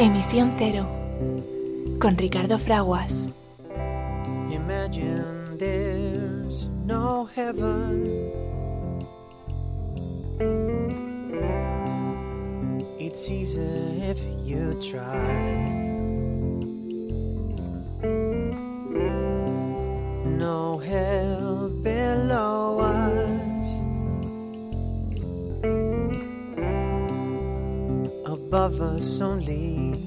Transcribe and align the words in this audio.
Emisión 0.00 0.54
Cero 0.56 0.86
con 1.98 2.16
Ricardo 2.16 2.56
Fraguas. 2.56 3.28
Imagine 4.48 5.58
there's 5.58 6.68
no 6.86 7.28
heaven. 7.34 8.04
It's 13.00 13.28
easy 13.28 13.60
if 14.00 14.22
you 14.44 14.72
try. 14.80 15.68
No 20.38 20.78
hell 20.78 21.70
below 21.82 22.78
us. 22.78 23.48
Above 28.24 28.80
us 28.80 29.20
only 29.20 29.97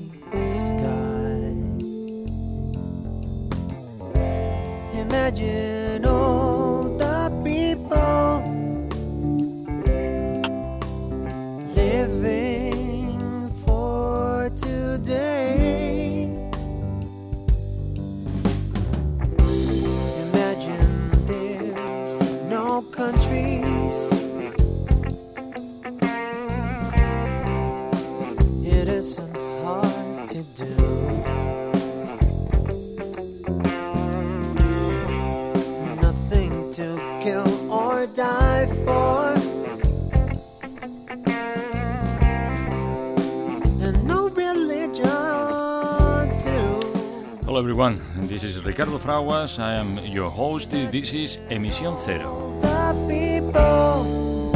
is 48.62 48.68
Ricardo 48.68 48.98
Fraguas. 48.98 49.60
I 49.60 49.76
am 49.76 49.98
your 50.06 50.30
host. 50.30 50.72
This 50.72 51.14
is 51.14 51.38
Emisión 51.50 51.98
Cero. 51.98 52.60
The 52.62 52.94
people 53.08 54.52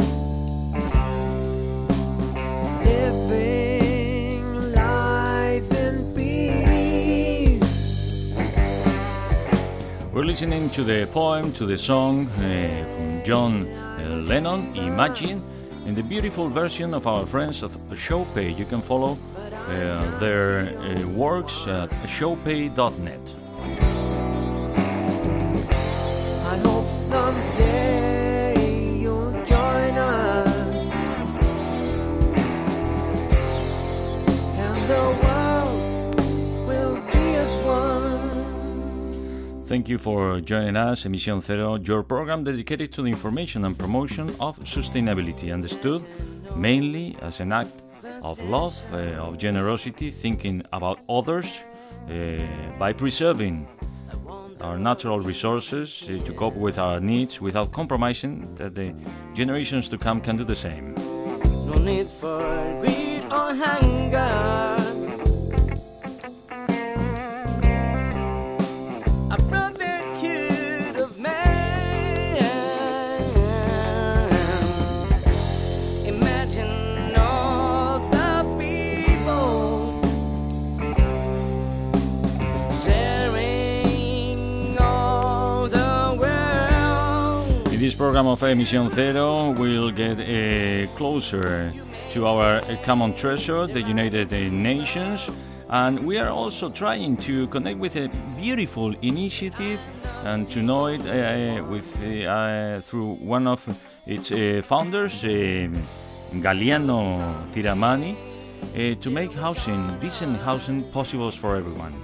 living 2.84 4.72
life 4.74 5.72
in 5.72 6.14
peace. 6.14 7.74
We're 10.12 10.24
listening 10.24 10.70
to 10.70 10.84
the 10.84 11.06
poem, 11.12 11.52
to 11.52 11.66
the 11.66 11.78
song 11.78 12.26
uh, 12.26 12.84
from 12.96 13.24
John 13.24 13.66
uh, 13.66 14.22
Lennon, 14.26 14.76
Imagine, 14.76 15.42
in 15.86 15.94
the 15.94 16.02
beautiful 16.02 16.48
version 16.48 16.94
of 16.94 17.06
our 17.06 17.26
friends 17.26 17.62
of 17.62 17.76
Showpay. 17.92 18.56
You 18.56 18.64
can 18.64 18.82
follow 18.82 19.18
uh, 19.36 20.18
their 20.18 20.68
uh, 20.68 21.06
works 21.08 21.66
at 21.66 21.90
showpay.net. 22.06 23.35
someday 27.06 28.52
you'll 28.98 29.30
join 29.44 29.94
us. 29.96 30.90
And 34.66 34.78
the 34.92 35.04
world 35.22 36.16
will 36.66 36.96
be 37.12 37.24
as 37.44 37.52
one. 37.64 38.18
Thank 39.66 39.88
you 39.88 39.98
for 39.98 40.40
joining 40.40 40.76
us, 40.76 41.04
Emisión 41.04 41.40
Cero, 41.40 41.76
your 41.76 42.02
program 42.02 42.42
dedicated 42.42 42.92
to 42.94 43.02
the 43.02 43.08
information 43.08 43.64
and 43.64 43.78
promotion 43.78 44.28
of 44.40 44.58
sustainability, 44.64 45.52
understood 45.52 46.02
mainly 46.56 47.16
as 47.22 47.38
an 47.38 47.52
act 47.52 47.82
of 48.22 48.40
love, 48.48 48.74
uh, 48.92 49.26
of 49.26 49.38
generosity, 49.38 50.10
thinking 50.10 50.60
about 50.72 50.98
others 51.08 51.60
uh, 52.10 52.42
by 52.80 52.92
preserving 52.92 53.68
our 54.66 54.78
natural 54.78 55.20
resources 55.20 56.02
uh, 56.08 56.24
to 56.26 56.32
cope 56.32 56.56
with 56.56 56.78
our 56.78 56.98
needs 57.00 57.40
without 57.40 57.70
compromising 57.70 58.52
that 58.56 58.74
the 58.74 58.92
generations 59.34 59.88
to 59.88 59.96
come 59.96 60.20
can 60.20 60.36
do 60.36 60.44
the 60.44 60.54
same. 60.54 60.94
No 61.70 61.78
need 61.78 62.08
for 62.08 62.40
greed 62.80 63.22
or 63.30 63.54
hunger. 63.54 64.75
Program 87.96 88.26
of 88.26 88.42
Emission 88.42 88.90
Zero, 88.90 89.52
we'll 89.52 89.90
get 89.90 90.18
uh, 90.18 90.86
closer 90.96 91.72
to 92.10 92.26
our 92.26 92.56
uh, 92.56 92.76
common 92.84 93.14
treasure, 93.14 93.66
the 93.66 93.80
United 93.80 94.30
Nations, 94.52 95.30
and 95.70 96.06
we 96.06 96.18
are 96.18 96.28
also 96.28 96.68
trying 96.68 97.16
to 97.16 97.46
connect 97.46 97.78
with 97.78 97.96
a 97.96 98.10
beautiful 98.36 98.94
initiative 99.00 99.80
and 100.24 100.50
to 100.50 100.60
know 100.60 100.88
it 100.88 101.00
uh, 101.06 101.64
with 101.64 101.88
uh, 102.02 102.28
uh, 102.28 102.80
through 102.82 103.14
one 103.14 103.46
of 103.46 103.66
its 104.06 104.30
uh, 104.30 104.60
founders, 104.62 105.24
uh, 105.24 105.66
Galiano 106.34 107.50
Tiramani, 107.54 108.14
uh, 108.14 109.00
to 109.00 109.10
make 109.10 109.32
housing, 109.32 109.98
decent 110.00 110.38
housing, 110.42 110.84
possible 110.92 111.30
for 111.30 111.56
everyone. 111.56 111.94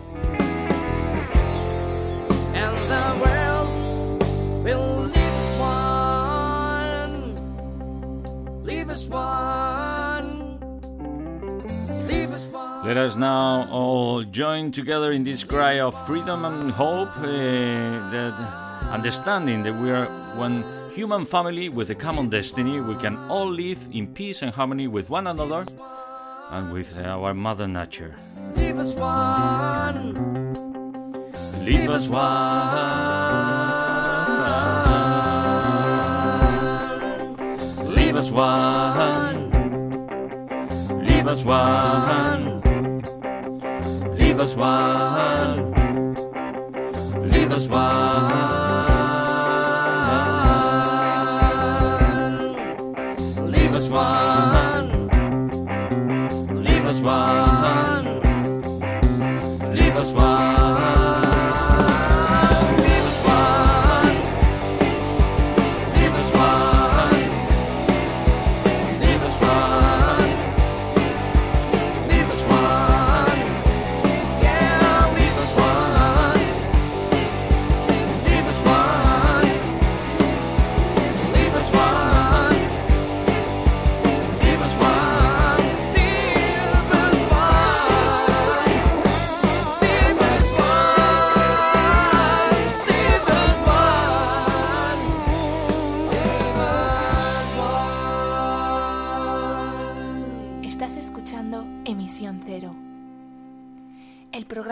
will 4.64 5.02
leave 5.06 5.21
us 8.92 9.08
one. 9.08 10.60
Leave 12.06 12.30
us 12.30 12.46
one. 12.48 12.86
Let 12.86 12.98
us 12.98 13.16
now 13.16 13.66
all 13.70 14.22
join 14.22 14.70
together 14.70 15.12
in 15.12 15.24
this 15.24 15.42
cry 15.42 15.80
of 15.80 15.94
freedom 16.06 16.44
and 16.44 16.70
hope, 16.70 17.08
uh, 17.16 17.22
that 18.12 18.34
understanding 18.90 19.62
that 19.62 19.74
we 19.74 19.90
are 19.90 20.06
one 20.36 20.62
human 20.94 21.24
family 21.24 21.70
with 21.70 21.88
a 21.88 21.94
common 21.94 22.28
destiny. 22.28 22.80
We 22.80 22.94
can 22.96 23.16
all 23.30 23.50
live 23.50 23.80
in 23.92 24.08
peace 24.08 24.42
and 24.42 24.52
harmony 24.52 24.88
with 24.88 25.08
one 25.08 25.26
another 25.26 25.64
and 26.50 26.70
with 26.70 26.94
our 26.98 27.32
Mother 27.32 27.66
Nature. 27.66 28.14
Leave 28.56 28.76
us 28.76 28.94
one. 28.94 30.12
Leave 31.64 31.88
us 31.88 32.08
one. 32.10 33.31
One. 38.32 39.50
Leave 41.04 41.26
us 41.26 41.44
one. 41.44 42.62
Leave 44.16 44.40
us 44.40 44.56
one. 44.56 45.72
Leave 47.30 47.52
us 47.52 47.68
one. 47.68 48.61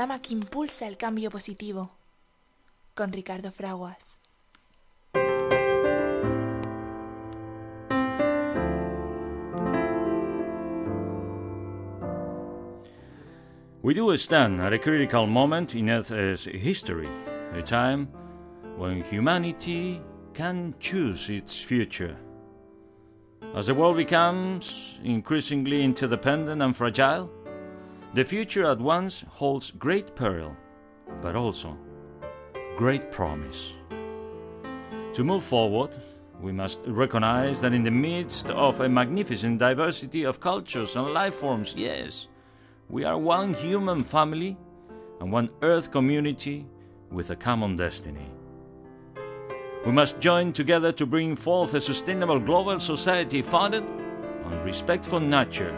Programa 0.01 0.23
que 0.23 0.33
impulsa 0.33 0.87
el 0.87 0.97
cambio 0.97 1.29
positivo, 1.29 1.91
con 2.95 3.13
Ricardo 3.13 3.51
Fraguas. 3.51 4.19
We 13.83 13.93
do 13.93 14.17
stand 14.17 14.63
at 14.63 14.73
a 14.73 14.79
critical 14.79 15.27
moment 15.27 15.75
in 15.75 15.91
Earth's 15.91 16.47
history, 16.47 17.11
a 17.53 17.61
time 17.61 18.09
when 18.79 19.03
humanity 19.03 20.01
can 20.33 20.75
choose 20.81 21.29
its 21.29 21.59
future. 21.59 22.17
As 23.55 23.67
the 23.67 23.75
world 23.75 23.99
becomes 23.99 24.99
increasingly 25.05 25.85
interdependent 25.85 26.63
and 26.63 26.75
fragile, 26.75 27.31
the 28.15 28.25
future 28.25 28.65
at 28.65 28.81
once 28.81 29.25
holds 29.29 29.71
great 29.71 30.17
peril, 30.17 30.57
but 31.23 31.37
also 31.37 31.77
great 32.77 33.11
promise. 33.11 33.75
To 35.15 35.23
move 35.23 35.45
forward, 35.45 35.91
we 36.41 36.51
must 36.53 36.81
recognize 36.87 37.61
that 37.61 37.75
in 37.75 37.83
the 37.83 37.91
midst 37.91 38.47
of 38.47 38.81
a 38.81 38.89
magnificent 38.89 39.59
diversity 39.59 40.25
of 40.25 40.41
cultures 40.41 40.97
and 40.97 41.13
life 41.13 41.35
forms, 41.35 41.75
yes, 41.77 42.29
we 42.89 43.05
are 43.05 43.19
one 43.19 43.55
human 43.55 44.03
family 44.03 44.57
and 45.21 45.31
one 45.31 45.51
earth 45.63 45.91
community 45.91 46.67
with 47.11 47.31
a 47.31 47.37
common 47.37 47.77
destiny. 47.77 48.31
We 49.85 49.93
must 49.93 50.21
join 50.21 50.53
together 50.53 50.93
to 50.93 51.07
bring 51.07 51.37
forth 51.37 51.75
a 51.75 51.81
sustainable 51.81 52.41
global 52.41 52.81
society 52.81 53.43
founded 53.43 53.85
on 54.45 54.63
respect 54.65 55.07
for 55.07 55.21
nature, 55.21 55.75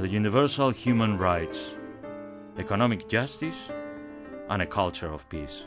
the 0.00 0.08
universal 0.08 0.70
human 0.70 1.18
rights, 1.18 1.76
economic 2.56 3.06
justice, 3.06 3.70
and 4.48 4.62
a 4.62 4.66
culture 4.66 5.12
of 5.12 5.28
peace. 5.28 5.66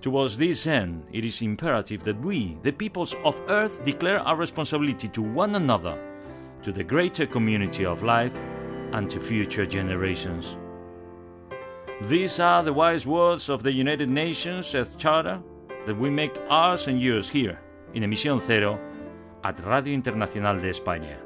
Towards 0.00 0.38
this 0.38 0.68
end, 0.68 1.04
it 1.12 1.24
is 1.24 1.42
imperative 1.42 2.04
that 2.04 2.20
we, 2.20 2.56
the 2.62 2.70
peoples 2.70 3.16
of 3.24 3.40
Earth, 3.48 3.82
declare 3.82 4.20
our 4.20 4.36
responsibility 4.36 5.08
to 5.08 5.22
one 5.22 5.56
another, 5.56 5.98
to 6.62 6.70
the 6.70 6.84
greater 6.84 7.26
community 7.26 7.84
of 7.84 8.04
life, 8.04 8.36
and 8.92 9.10
to 9.10 9.18
future 9.18 9.66
generations. 9.66 10.56
These 12.02 12.38
are 12.38 12.62
the 12.62 12.72
wise 12.72 13.08
words 13.08 13.48
of 13.48 13.64
the 13.64 13.72
United 13.72 14.08
Nations 14.08 14.72
Earth 14.72 14.96
Charter 14.98 15.42
that 15.84 15.98
we 15.98 16.10
make 16.10 16.38
ours 16.48 16.86
and 16.86 17.02
yours 17.02 17.28
here 17.28 17.58
in 17.92 18.04
Emisión 18.04 18.40
Cero 18.40 18.78
at 19.42 19.66
Radio 19.66 19.94
Internacional 19.94 20.60
de 20.60 20.70
España. 20.70 21.25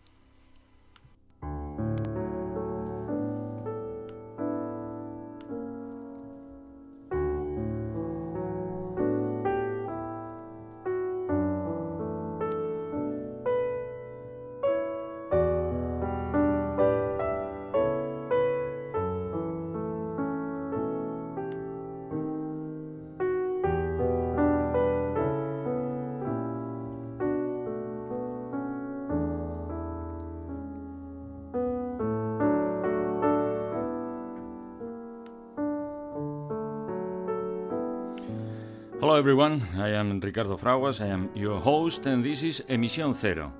Hello 39.01 39.15
everyone, 39.15 39.67
I 39.79 39.89
am 39.89 40.19
Ricardo 40.19 40.55
Fraguas, 40.57 41.01
I 41.01 41.07
am 41.07 41.31
your 41.33 41.59
host, 41.59 42.05
and 42.05 42.23
this 42.23 42.43
is 42.43 42.61
Emisión 42.69 43.15
Cero, 43.15 43.51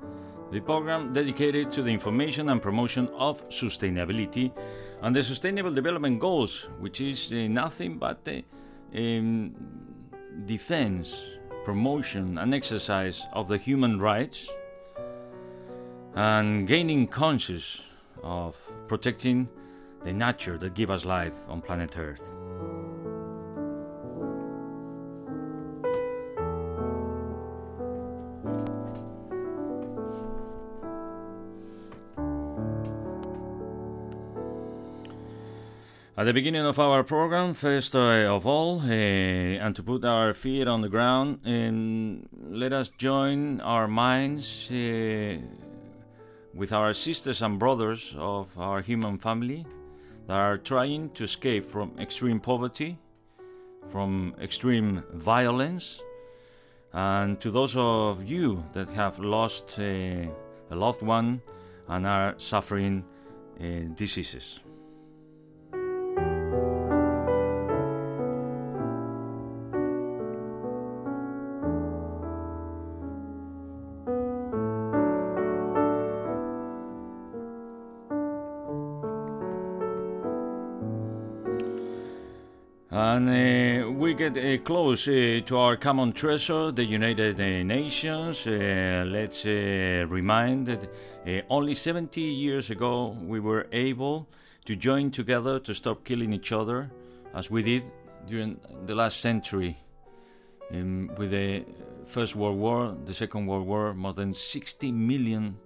the 0.51 0.59
program 0.59 1.13
dedicated 1.13 1.71
to 1.71 1.81
the 1.81 1.89
information 1.89 2.49
and 2.49 2.61
promotion 2.61 3.09
of 3.17 3.49
sustainability 3.49 4.51
and 5.01 5.15
the 5.15 5.23
Sustainable 5.23 5.73
Development 5.73 6.19
Goals, 6.19 6.69
which 6.79 7.01
is 7.01 7.33
uh, 7.33 7.47
nothing 7.47 7.97
but 7.97 8.23
the 8.23 8.43
um, 8.95 9.55
defense, 10.45 11.25
promotion, 11.65 12.37
and 12.37 12.53
exercise 12.53 13.25
of 13.33 13.47
the 13.47 13.57
human 13.57 13.97
rights 13.97 14.47
and 16.13 16.67
gaining 16.67 17.07
conscious 17.07 17.87
of 18.21 18.55
protecting 18.87 19.49
the 20.03 20.13
nature 20.13 20.59
that 20.59 20.75
gives 20.75 20.91
us 20.91 21.03
life 21.03 21.33
on 21.47 21.61
planet 21.61 21.97
Earth. 21.97 22.35
At 36.21 36.25
the 36.25 36.33
beginning 36.33 36.67
of 36.67 36.77
our 36.77 37.03
program, 37.03 37.55
first 37.55 37.95
uh, 37.95 38.29
of 38.29 38.45
all, 38.45 38.79
uh, 38.81 38.91
and 38.93 39.75
to 39.75 39.81
put 39.81 40.05
our 40.05 40.35
feet 40.35 40.67
on 40.67 40.81
the 40.81 40.87
ground, 40.87 41.39
um, 41.47 42.29
let 42.47 42.73
us 42.73 42.89
join 42.89 43.59
our 43.61 43.87
minds 43.87 44.69
uh, 44.69 45.39
with 46.53 46.73
our 46.73 46.93
sisters 46.93 47.41
and 47.41 47.57
brothers 47.57 48.13
of 48.19 48.55
our 48.55 48.81
human 48.81 49.17
family 49.17 49.65
that 50.27 50.35
are 50.35 50.59
trying 50.59 51.09
to 51.15 51.23
escape 51.23 51.65
from 51.67 51.91
extreme 51.97 52.39
poverty, 52.39 52.99
from 53.89 54.35
extreme 54.39 55.03
violence, 55.13 56.03
and 56.93 57.41
to 57.41 57.49
those 57.49 57.75
of 57.75 58.23
you 58.29 58.63
that 58.73 58.89
have 58.89 59.17
lost 59.17 59.79
uh, 59.79 59.83
a 60.69 60.75
loved 60.75 61.01
one 61.01 61.41
and 61.87 62.05
are 62.05 62.35
suffering 62.37 63.03
uh, 63.59 63.63
diseases. 63.95 64.59
Get 84.33 84.59
uh, 84.59 84.63
close 84.63 85.07
uh, 85.07 85.41
to 85.45 85.57
our 85.57 85.75
common 85.77 86.11
treasure, 86.13 86.71
the 86.71 86.83
United 86.83 87.39
uh, 87.39 87.63
Nations. 87.63 88.47
Uh, 88.47 89.03
let's 89.07 89.45
uh, 89.45 90.05
remind 90.07 90.67
that 90.67 90.89
only 91.49 91.73
70 91.73 92.21
years 92.21 92.69
ago 92.69 93.15
we 93.25 93.39
were 93.39 93.67
able 93.71 94.27
to 94.65 94.75
join 94.75 95.11
together 95.11 95.59
to 95.59 95.73
stop 95.73 96.03
killing 96.03 96.33
each 96.33 96.51
other, 96.51 96.89
as 97.33 97.49
we 97.49 97.63
did 97.63 97.83
during 98.27 98.59
the 98.85 98.95
last 98.95 99.21
century. 99.21 99.77
Um, 100.71 101.09
with 101.17 101.31
the 101.31 101.65
First 102.05 102.35
World 102.35 102.57
War, 102.57 102.95
the 103.05 103.13
Second 103.13 103.47
World 103.47 103.67
War, 103.67 103.93
more 103.93 104.13
than 104.13 104.33
60 104.33 104.91
million 104.91 105.57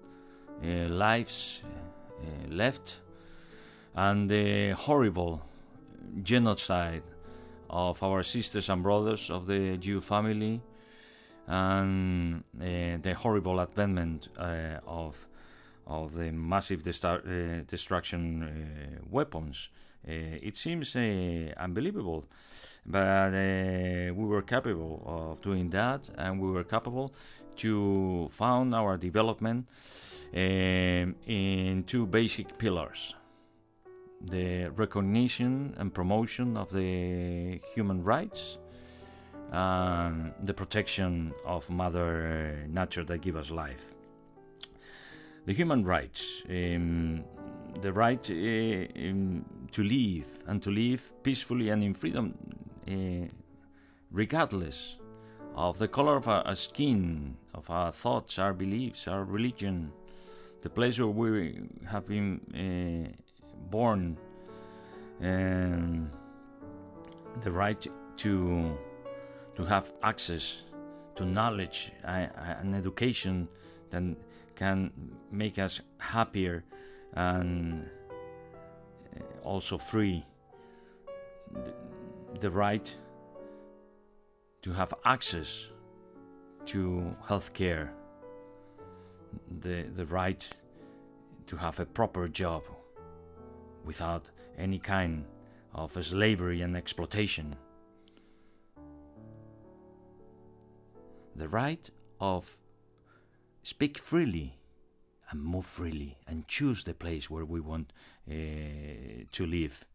lives 0.62 1.64
left, 2.50 3.00
and 3.96 4.30
the 4.30 4.72
horrible 4.72 5.42
genocide 6.24 7.04
of 7.70 8.02
our 8.04 8.24
sisters 8.24 8.70
and 8.70 8.84
brothers 8.84 9.30
of 9.30 9.46
the 9.46 9.78
Jew 9.78 10.02
family, 10.02 10.62
and 11.48 12.44
uh, 12.60 12.98
the 13.02 13.14
horrible 13.14 13.62
advent 13.62 14.30
uh, 14.38 14.80
of 14.88 15.28
of 15.88 16.16
the 16.16 16.32
massive 16.32 16.82
uh, 17.04 17.62
destruction 17.68 18.44
uh, 18.44 19.06
weapons. 19.10 19.70
Uh, 20.08 20.12
it 20.42 20.56
seems 20.56 20.96
uh, 20.96 21.54
unbelievable, 21.58 22.26
but 22.86 23.32
we 23.32 24.26
were 24.26 24.42
capable 24.42 25.04
of 25.06 25.42
doing 25.42 25.70
that, 25.70 26.10
and 26.18 26.40
we 26.42 26.50
were 26.50 26.64
capable 26.64 27.14
to 27.56 28.28
found 28.32 28.74
our 28.74 28.98
development 28.98 29.68
um, 30.34 31.16
in 31.26 31.84
two 31.86 32.06
basic 32.06 32.58
pillars 32.58 33.16
the 34.22 34.68
recognition 34.76 35.76
and 35.78 35.94
promotion 35.94 36.58
of 36.58 36.72
the 36.72 37.60
human 37.74 38.04
rights 38.04 38.58
and 39.52 40.34
the 40.44 40.54
protection 40.54 41.34
of 41.46 41.70
mother 41.70 42.66
nature 42.68 43.04
that 43.04 43.22
give 43.22 43.36
us 43.36 43.52
life. 43.52 43.94
The 45.46 45.54
human 45.54 45.84
rights 45.86 46.44
um, 46.50 47.24
the 47.82 47.92
right 47.92 48.30
uh, 48.32 49.00
um, 49.10 49.46
to 49.72 49.84
live 49.84 50.40
and 50.48 50.62
to 50.64 50.72
live 50.72 51.12
peacefully 51.24 51.70
and 51.70 51.84
in 51.84 51.94
freedom 51.94 52.34
uh, 52.88 53.28
regardless 54.12 54.98
of 55.56 55.78
the 55.78 55.88
color 55.88 56.18
of 56.18 56.28
our 56.28 56.56
skin, 56.56 57.38
of 57.54 57.70
our 57.70 57.92
thoughts, 57.92 58.38
our 58.40 58.54
beliefs, 58.54 59.08
our 59.08 59.24
religion, 59.24 59.92
the 60.62 60.70
place 60.70 61.00
where 61.00 61.08
we 61.08 61.60
have 61.88 62.08
been 62.08 62.42
uh, 62.54 63.24
born, 63.70 64.18
and 65.20 66.10
the 67.42 67.52
right 67.52 67.88
to 68.18 68.78
to 69.56 69.66
have 69.66 69.94
access 70.04 70.64
to 71.16 71.26
knowledge 71.26 71.94
and 72.04 72.76
education 72.76 73.48
that 73.90 74.04
can 74.56 74.92
make 75.32 75.58
us 75.60 75.82
happier 75.98 76.64
and 77.14 77.90
uh, 79.16 79.48
also 79.48 79.78
free. 79.78 80.26
The, 81.54 81.74
the 82.40 82.50
right 82.50 82.94
to 84.62 84.74
have 84.74 84.94
access 85.06 85.68
to 86.66 87.16
health 87.28 87.54
care 87.54 87.94
the, 89.62 89.84
the 89.84 90.06
right 90.06 90.48
to 91.48 91.58
have 91.58 91.80
a 91.80 91.86
proper 91.86 92.28
job 92.28 92.64
without 93.86 94.30
any 94.58 94.80
kind 94.80 95.26
of 95.74 95.92
slavery 96.04 96.62
and 96.62 96.76
exploitation 96.76 97.56
the 101.36 101.48
right 101.48 101.90
of 102.20 102.58
speak 103.62 103.98
freely 103.98 104.58
and 105.30 105.44
move 105.44 105.66
freely 105.66 106.18
and 106.28 106.48
choose 106.48 106.84
the 106.84 106.94
place 106.94 107.30
where 107.30 107.46
we 107.46 107.60
want 107.60 107.92
uh, 108.30 108.34
to 109.32 109.46
live. 109.46 109.86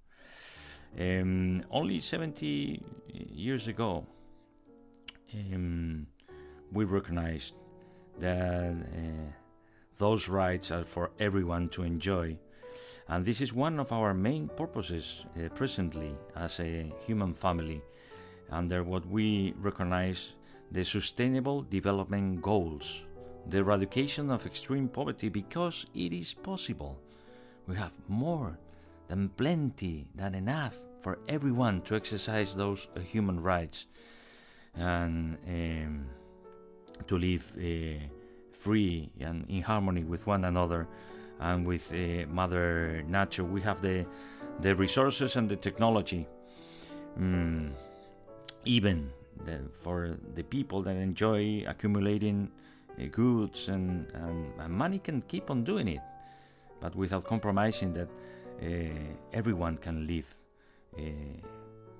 Um, 0.99 1.65
only 1.71 2.01
70 2.01 2.83
years 3.09 3.69
ago, 3.69 4.07
um, 5.35 6.07
we 6.73 6.85
recognized 6.85 7.55
that 8.19 8.73
uh, 8.73 9.33
those 9.99 10.29
rights 10.29 10.71
are 10.71 10.85
for 10.85 11.13
everyone 11.19 11.69
to 11.71 11.85
enjoy. 11.85 12.37
And 13.11 13.25
this 13.25 13.41
is 13.41 13.53
one 13.53 13.81
of 13.81 13.91
our 13.91 14.15
main 14.15 14.47
purposes 14.47 15.25
uh, 15.35 15.49
presently 15.49 16.15
as 16.37 16.61
a 16.61 16.93
human 17.05 17.35
family, 17.35 17.83
under 18.53 18.85
what 18.85 19.05
we 19.05 19.53
recognize 19.59 20.35
the 20.71 20.85
Sustainable 20.85 21.63
Development 21.63 22.41
Goals, 22.41 23.03
the 23.49 23.59
eradication 23.59 24.31
of 24.31 24.47
extreme 24.47 24.89
poverty 24.89 25.29
because 25.29 25.87
it 25.93 26.13
is 26.13 26.35
possible. 26.35 27.01
We 27.67 27.75
have 27.75 27.99
more 28.07 28.57
than 29.09 29.31
plenty, 29.31 30.07
than 30.15 30.37
enough 30.37 30.77
for 31.01 31.19
everyone 31.29 31.83
to 31.83 31.97
exercise 31.97 32.55
those 32.55 32.87
uh, 32.95 33.01
human 33.01 33.43
rights 33.43 33.87
and 34.77 35.37
um, 35.49 36.07
to 37.09 37.19
live 37.19 37.51
uh, 37.59 38.07
free 38.53 39.11
and 39.19 39.47
in 39.49 39.63
harmony 39.63 40.05
with 40.05 40.29
one 40.29 40.45
another 40.45 40.87
and 41.41 41.67
with 41.67 41.93
uh, 41.93 42.27
Mother 42.29 43.03
Nature. 43.09 43.45
We 43.45 43.61
have 43.63 43.81
the 43.81 44.07
the 44.61 44.75
resources 44.75 45.37
and 45.37 45.49
the 45.49 45.57
technology, 45.57 46.27
um, 47.17 47.73
even 48.65 49.11
the, 49.45 49.61
for 49.73 50.17
the 50.35 50.43
people 50.43 50.83
that 50.83 50.97
enjoy 50.97 51.65
accumulating 51.67 52.51
uh, 52.99 53.05
goods 53.11 53.69
and, 53.69 54.07
and, 54.13 54.53
and, 54.59 54.73
money 54.73 54.99
can 54.99 55.23
keep 55.23 55.51
on 55.51 55.65
doing 55.65 55.89
it, 55.89 56.01
but 56.81 56.95
without 56.95 57.25
compromising 57.25 57.95
that 57.95 58.09
uh, 58.63 58.67
everyone 59.33 59.79
can 59.79 60.07
live 60.07 60.35
uh, 60.99 61.01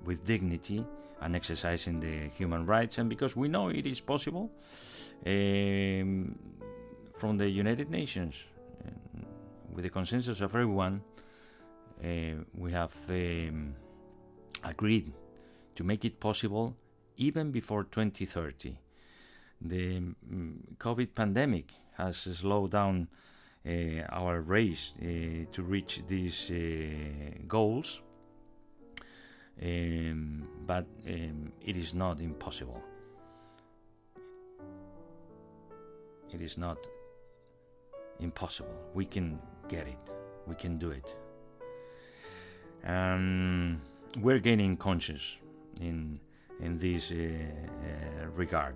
with 0.05 0.23
dignity 0.23 0.85
and 1.21 1.35
exercising 1.35 1.99
the 1.99 2.27
human 2.29 2.65
rights. 2.65 2.99
And 2.99 3.09
because 3.09 3.35
we 3.35 3.47
know 3.47 3.69
it 3.69 3.87
is 3.87 3.99
possible, 3.99 4.51
um, 5.25 6.37
from 7.15 7.37
the 7.37 7.49
United 7.49 7.89
Nations, 7.89 8.35
with 9.73 9.83
the 9.83 9.89
consensus 9.89 10.41
of 10.41 10.53
everyone, 10.53 11.01
uh, 12.03 12.43
we 12.55 12.71
have 12.71 12.93
um, 13.09 13.75
agreed 14.63 15.11
to 15.75 15.83
make 15.83 16.05
it 16.05 16.19
possible 16.19 16.75
even 17.17 17.51
before 17.51 17.83
2030. 17.83 18.77
The 19.61 19.99
mm, 19.99 20.55
COVID 20.77 21.13
pandemic 21.13 21.71
has 21.97 22.17
slowed 22.17 22.71
down 22.71 23.07
uh, 23.65 24.01
our 24.09 24.41
race 24.41 24.93
uh, 24.99 25.45
to 25.51 25.61
reach 25.61 26.01
these 26.07 26.49
uh, 26.49 27.37
goals, 27.47 28.01
um, 29.61 30.47
but 30.65 30.87
um, 31.07 31.51
it 31.63 31.77
is 31.77 31.93
not 31.93 32.19
impossible. 32.19 32.81
It 36.33 36.41
is 36.41 36.57
not 36.57 36.77
impossible. 38.21 38.75
We 38.93 39.05
can 39.05 39.39
get 39.67 39.87
it. 39.87 39.99
We 40.47 40.55
can 40.55 40.77
do 40.77 40.91
it. 40.91 41.15
And 42.83 43.79
we're 44.17 44.39
gaining 44.39 44.77
conscious 44.77 45.37
in 45.79 46.19
in 46.59 46.77
this 46.77 47.11
uh, 47.11 47.15
uh, 47.15 48.27
regard. 48.35 48.75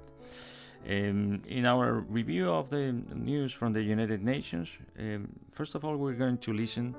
Um, 0.88 1.42
in 1.48 1.66
our 1.66 2.02
review 2.10 2.50
of 2.52 2.70
the 2.70 2.92
news 3.14 3.54
from 3.54 3.74
the 3.74 3.82
United 3.82 4.24
Nations, 4.24 4.78
um, 5.00 5.30
first 5.50 5.76
of 5.76 5.84
all, 5.84 5.96
we're 5.98 6.14
going 6.14 6.38
to 6.40 6.54
listen 6.54 6.96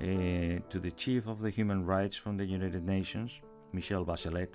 uh, 0.00 0.04
to 0.68 0.78
the 0.78 0.90
chief 0.90 1.26
of 1.26 1.40
the 1.40 1.50
human 1.50 1.86
rights 1.86 2.16
from 2.16 2.36
the 2.36 2.44
United 2.44 2.84
Nations, 2.84 3.40
Michelle 3.72 4.04
Bachelet, 4.04 4.48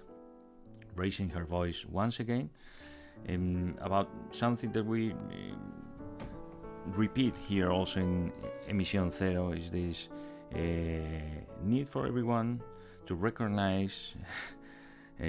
raising 0.96 1.30
her 1.30 1.46
voice 1.46 1.86
once 1.86 2.20
again 2.20 2.50
um, 3.28 3.76
about 3.82 4.10
something 4.32 4.72
that 4.72 4.86
we 4.86 5.16
repeat 6.96 7.38
here 7.38 7.72
also 7.72 8.00
in 8.00 8.32
Emisión 8.70 9.12
Zero 9.12 9.52
is 9.52 9.70
this 9.70 10.10
uh, 10.54 10.58
need 11.64 11.88
for 11.88 12.08
everyone 12.08 12.62
to 13.06 13.16
recognize 13.16 14.16
uh, 15.22 15.26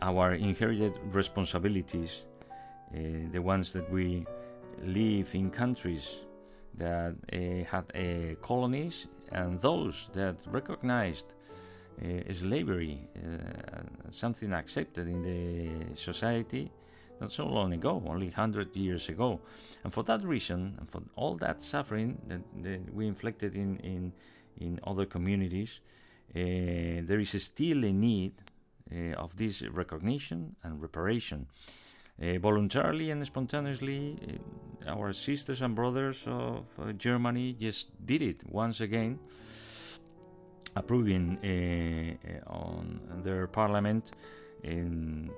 our 0.00 0.34
inherited 0.34 0.98
responsibilities, 1.12 2.24
uh, 2.94 2.98
the 3.32 3.38
ones 3.38 3.72
that 3.72 3.90
we 3.90 4.26
live 4.84 5.34
in 5.34 5.50
countries 5.50 6.20
that 6.76 7.14
uh, 7.32 7.64
had 7.70 8.40
colonies 8.40 9.06
and 9.30 9.60
those 9.60 10.10
that 10.12 10.36
recognized 10.46 11.34
uh, 12.00 12.32
slavery, 12.32 12.98
uh, 13.16 13.82
something 14.10 14.52
accepted 14.52 15.06
in 15.06 15.22
the 15.22 15.96
society 15.96 16.70
not 17.20 17.32
so 17.32 17.46
long 17.46 17.72
ago, 17.72 18.02
only 18.06 18.26
100 18.26 18.74
years 18.76 19.08
ago. 19.08 19.40
And 19.84 19.92
for 19.92 20.02
that 20.04 20.24
reason, 20.24 20.76
and 20.78 20.90
for 20.90 21.02
all 21.16 21.36
that 21.36 21.62
suffering 21.62 22.18
that, 22.28 22.40
that 22.62 22.94
we 22.94 23.06
inflicted 23.06 23.54
in, 23.54 23.78
in, 23.78 24.12
in 24.60 24.80
other 24.84 25.06
communities, 25.06 25.80
uh, 26.34 27.04
there 27.04 27.20
is 27.20 27.30
still 27.42 27.84
a 27.84 27.92
need 27.92 28.32
uh, 28.90 29.12
of 29.14 29.36
this 29.36 29.62
recognition 29.62 30.56
and 30.62 30.80
reparation. 30.80 31.46
Uh, 32.20 32.38
voluntarily 32.38 33.10
and 33.10 33.24
spontaneously, 33.24 34.18
uh, 34.86 34.90
our 34.90 35.12
sisters 35.12 35.62
and 35.62 35.74
brothers 35.74 36.24
of 36.26 36.64
Germany 36.98 37.54
just 37.58 37.88
did 38.04 38.22
it 38.22 38.42
once 38.50 38.80
again, 38.80 39.18
approving 40.74 41.38
on 42.46 43.00
their 43.22 43.46
parliament 43.46 44.12
in 44.62 45.30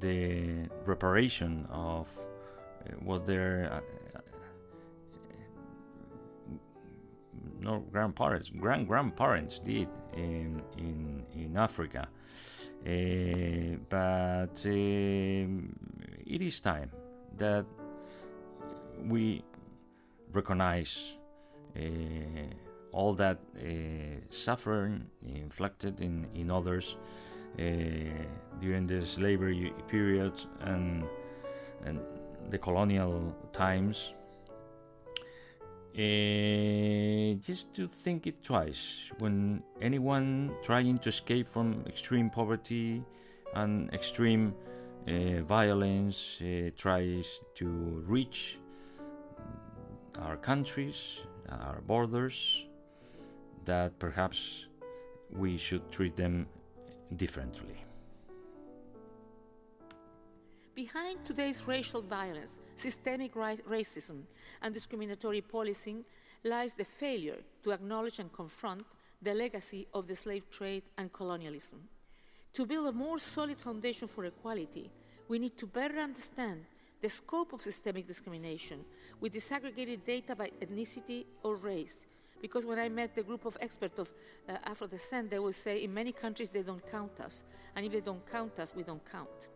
the 0.00 0.68
reparation 0.84 1.66
of 1.70 2.08
what 3.00 3.26
their 3.26 3.82
no 7.60 7.80
grandparents, 7.92 8.50
grand 8.50 8.86
grandparents 8.86 9.58
did 9.60 9.88
in 10.14 10.62
in 10.76 11.24
in 11.34 11.56
Africa. 11.56 12.08
Uh, 12.86 13.76
but 13.88 14.66
um, 14.66 15.74
it 16.26 16.40
is 16.42 16.60
time 16.60 16.90
that 17.36 17.66
we 19.04 19.42
recognize 20.32 21.14
uh, 21.76 21.80
all 22.92 23.14
that 23.14 23.38
uh, 23.56 23.62
suffering 24.30 25.06
inflicted 25.26 26.00
in, 26.00 26.26
in 26.34 26.50
others 26.50 26.96
uh, 26.96 27.37
during 27.56 28.86
the 28.86 29.04
slavery 29.04 29.72
period 29.88 30.32
and, 30.60 31.04
and 31.84 32.00
the 32.50 32.58
colonial 32.58 33.34
times. 33.52 34.12
Uh, 35.94 37.34
just 37.40 37.74
to 37.74 37.88
think 37.88 38.26
it 38.28 38.44
twice 38.44 39.10
when 39.18 39.62
anyone 39.80 40.54
trying 40.62 40.96
to 40.98 41.08
escape 41.08 41.48
from 41.48 41.82
extreme 41.88 42.30
poverty 42.30 43.02
and 43.54 43.92
extreme 43.92 44.54
uh, 45.08 45.42
violence 45.42 46.40
uh, 46.40 46.70
tries 46.76 47.40
to 47.56 47.66
reach 48.06 48.58
our 50.20 50.36
countries, 50.36 51.22
our 51.48 51.80
borders, 51.86 52.66
that 53.64 53.98
perhaps 53.98 54.68
we 55.32 55.56
should 55.56 55.90
treat 55.90 56.16
them 56.16 56.46
differently. 57.16 57.84
Behind 60.74 61.24
today's 61.24 61.66
racial 61.66 62.02
violence, 62.02 62.60
systemic 62.76 63.34
racism, 63.34 64.22
and 64.62 64.72
discriminatory 64.72 65.40
policing 65.40 66.04
lies 66.44 66.74
the 66.74 66.84
failure 66.84 67.38
to 67.64 67.72
acknowledge 67.72 68.20
and 68.20 68.32
confront 68.32 68.84
the 69.20 69.34
legacy 69.34 69.88
of 69.92 70.06
the 70.06 70.14
slave 70.14 70.48
trade 70.50 70.84
and 70.96 71.12
colonialism. 71.12 71.80
To 72.52 72.64
build 72.64 72.86
a 72.86 72.92
more 72.92 73.18
solid 73.18 73.58
foundation 73.58 74.06
for 74.06 74.24
equality, 74.24 74.90
we 75.28 75.38
need 75.38 75.56
to 75.58 75.66
better 75.66 75.98
understand 75.98 76.64
the 77.00 77.08
scope 77.08 77.52
of 77.52 77.62
systemic 77.62 78.06
discrimination 78.06 78.84
with 79.20 79.34
disaggregated 79.34 80.04
data 80.04 80.34
by 80.36 80.50
ethnicity 80.60 81.24
or 81.42 81.56
race 81.56 82.06
because 82.40 82.64
when 82.64 82.78
I 82.78 82.88
met 82.88 83.14
the 83.14 83.22
group 83.22 83.44
of 83.44 83.56
experts 83.60 83.98
of 83.98 84.08
uh, 84.48 84.56
Afro 84.64 84.86
descent, 84.86 85.30
they 85.30 85.38
will 85.38 85.52
say 85.52 85.82
in 85.82 85.92
many 85.92 86.12
countries 86.12 86.50
they 86.50 86.62
don't 86.62 86.88
count 86.90 87.20
us. 87.20 87.44
And 87.74 87.84
if 87.84 87.92
they 87.92 88.00
don't 88.00 88.24
count 88.30 88.58
us, 88.58 88.72
we 88.76 88.82
don't 88.82 89.02
count. 89.10 89.48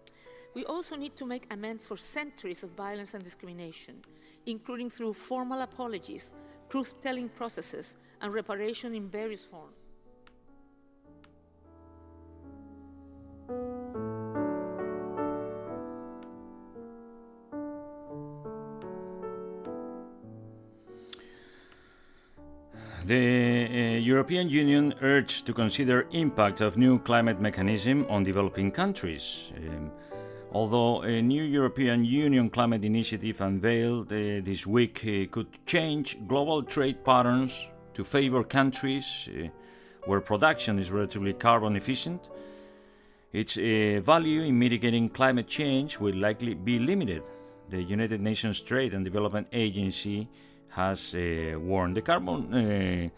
We 0.55 0.65
also 0.67 0.97
need 0.97 1.17
to 1.17 1.25
make 1.25 1.47
amends 1.51 1.87
for 1.87 1.97
centuries 1.97 2.63
of 2.63 2.71
violence 2.71 3.15
and 3.15 3.25
discrimination, 3.25 4.05
including 4.47 4.91
through 4.91 5.15
formal 5.15 5.63
apologies, 5.63 6.33
truth 6.69 6.95
telling 7.03 7.29
processes, 7.29 7.97
and 8.21 8.33
reparation 8.33 8.95
in 8.95 9.09
various 9.09 9.45
forms. 9.45 9.82
The 23.05 23.17
uh, 23.17 23.99
European 23.99 24.49
Union 24.49 24.95
urged 25.03 25.45
to 25.47 25.53
consider 25.53 26.07
impact 26.13 26.61
of 26.61 26.77
new 26.77 27.01
climate 27.01 27.41
mechanism 27.41 28.07
on 28.09 28.23
developing 28.23 28.71
countries. 28.71 29.53
Um, 29.57 29.91
although 30.53 31.03
a 31.03 31.21
new 31.21 31.43
European 31.43 32.05
Union 32.05 32.49
climate 32.49 32.85
initiative 32.85 33.41
unveiled 33.41 34.13
uh, 34.13 34.41
this 34.45 34.69
week 34.69 35.01
uh, 35.05 35.27
could 35.33 35.49
change 35.67 36.17
global 36.29 36.63
trade 36.63 37.05
patterns 37.05 37.67
to 37.95 38.05
favor 38.05 38.45
countries 38.45 39.29
where 40.07 40.21
production 40.21 40.79
is 40.79 40.93
relatively 40.93 41.33
carbon 41.33 41.75
efficient, 41.75 42.29
its 43.33 43.57
value 43.57 44.43
in 44.43 44.59
mitigating 44.59 45.09
climate 45.09 45.49
change 45.49 45.99
will 45.99 46.15
likely 46.15 46.55
be 46.55 46.79
limited. 46.79 47.23
The 47.69 47.83
United 47.83 48.21
Nations 48.21 48.61
Trade 48.61 48.95
and 48.95 49.05
Development 49.05 49.47
Agency 49.53 50.29
has 50.73 51.15
uh, 51.15 51.59
warned 51.59 51.97
the 51.97 52.03
carbon 52.03 52.55
uh, 52.55 53.09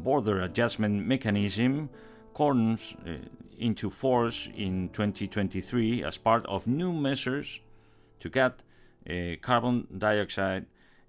border 0.00 0.42
adjustment 0.42 1.06
mechanism 1.06 1.88
comes 2.36 2.96
uh, 3.06 3.12
into 3.58 3.88
force 3.88 4.48
in 4.56 4.88
2023 4.90 6.02
as 6.02 6.18
part 6.18 6.44
of 6.46 6.66
new 6.66 6.92
measures 6.92 7.60
to 8.18 8.28
cut 8.28 8.62
uh, 9.08 9.36
carbon 9.40 9.86
dioxide 9.96 10.66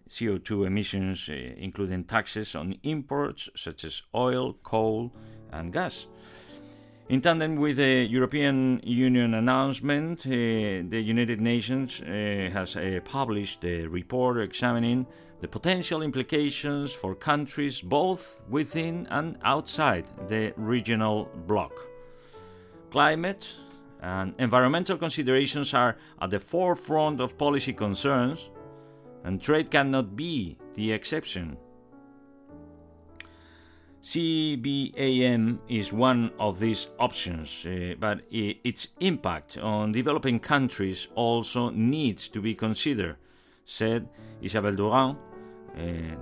CO2 0.10 0.68
emissions, 0.68 1.30
including 1.30 2.04
taxes 2.04 2.56
on 2.56 2.76
imports 2.84 3.50
such 3.56 3.84
as 3.84 4.04
oil, 4.14 4.54
coal, 4.62 5.12
and 5.52 5.74
gas. 5.74 6.08
In 7.08 7.22
tandem 7.22 7.58
with 7.58 7.78
the 7.78 8.06
European 8.10 8.82
Union 8.84 9.36
announcement, 9.36 10.26
uh, 10.26 10.30
the 10.30 11.02
United 11.06 11.40
Nations 11.40 12.02
uh, 12.02 12.50
has 12.52 12.76
uh, 12.76 13.00
published 13.06 13.64
a 13.64 13.86
report 13.86 14.38
examining 14.38 15.06
the 15.46 15.60
potential 15.60 16.02
implications 16.02 16.92
for 16.92 17.14
countries 17.14 17.80
both 17.80 18.42
within 18.50 19.08
and 19.12 19.38
outside 19.44 20.04
the 20.28 20.52
regional 20.58 21.30
bloc. 21.46 21.72
Climate 22.90 23.54
and 24.02 24.34
environmental 24.40 24.98
considerations 24.98 25.72
are 25.76 25.98
at 26.20 26.32
the 26.32 26.40
forefront 26.40 27.22
of 27.22 27.38
policy 27.38 27.74
concerns, 27.74 28.50
and 29.24 29.40
trade 29.40 29.70
cannot 29.70 30.16
be 30.16 30.58
the 30.74 30.92
exception. 30.92 31.58
CBAM 34.02 35.60
is 35.70 35.94
one 35.94 36.32
of 36.40 36.60
these 36.60 36.88
options, 36.98 37.68
uh, 37.68 37.94
but 38.00 38.22
its 38.32 38.88
impact 39.00 39.60
on 39.60 39.92
developing 39.92 40.40
countries 40.40 41.08
also 41.14 41.70
needs 41.70 42.30
to 42.30 42.42
be 42.42 42.56
considered, 42.56 43.18
said 43.64 44.10
Isabelle 44.42 44.76
Durant, 44.76 45.18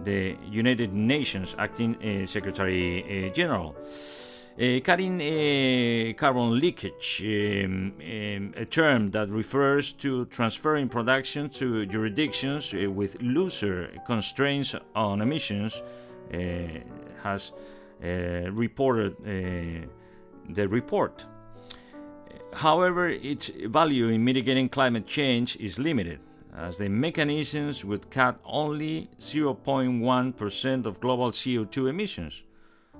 the 0.03 0.35
United 0.49 0.93
Nations 0.93 1.55
Acting 1.57 1.95
uh, 1.95 2.25
Secretary 2.25 3.27
uh, 3.27 3.33
General. 3.33 3.75
Uh, 4.55 4.79
cutting 4.81 5.19
uh, 5.19 6.13
carbon 6.13 6.59
leakage, 6.59 7.23
um, 7.25 7.91
um, 7.99 8.53
a 8.55 8.65
term 8.65 9.09
that 9.09 9.27
refers 9.31 9.91
to 9.93 10.25
transferring 10.25 10.87
production 10.87 11.49
to 11.49 11.87
jurisdictions 11.87 12.71
uh, 12.71 12.87
with 12.91 13.19
looser 13.19 13.89
constraints 14.05 14.75
on 14.93 15.21
emissions, 15.21 15.81
has 17.23 17.51
reported 17.99 19.15
the 20.49 20.67
report. 20.67 21.25
However, 22.53 23.09
its 23.09 23.49
value 23.65 24.09
in 24.09 24.23
mitigating 24.23 24.69
climate 24.69 25.07
change 25.07 25.57
is 25.57 25.79
limited, 25.79 26.19
as 26.55 26.77
the 26.77 26.89
mechanisms 26.89 27.83
would 27.83 28.09
cut 28.11 28.39
only 28.45 29.09
0.1% 29.19 30.85
of 30.85 30.99
global 30.99 31.31
CO2 31.31 31.89
emissions, 31.89 32.43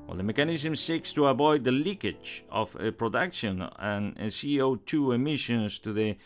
while 0.06 0.18
the 0.18 0.24
mechanism 0.24 0.76
seeks 0.76 1.14
to 1.14 1.28
avoid 1.28 1.64
the 1.64 1.72
leakage 1.72 2.46
of 2.50 2.76
uh, 2.76 2.92
production 2.92 3.62
and 3.80 4.18
uh, 4.18 4.24
CO2 4.24 5.16
emissions 5.16 5.80
to 5.80 5.94
the 5.94 6.18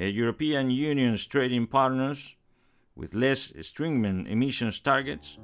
uh, 0.00 0.04
European 0.04 0.70
Union's 0.70 1.26
trading 1.26 1.66
partners 1.66 2.36
with 2.94 3.14
less 3.14 3.52
stringent 3.60 4.28
emissions 4.28 4.80
targets. 4.80 5.38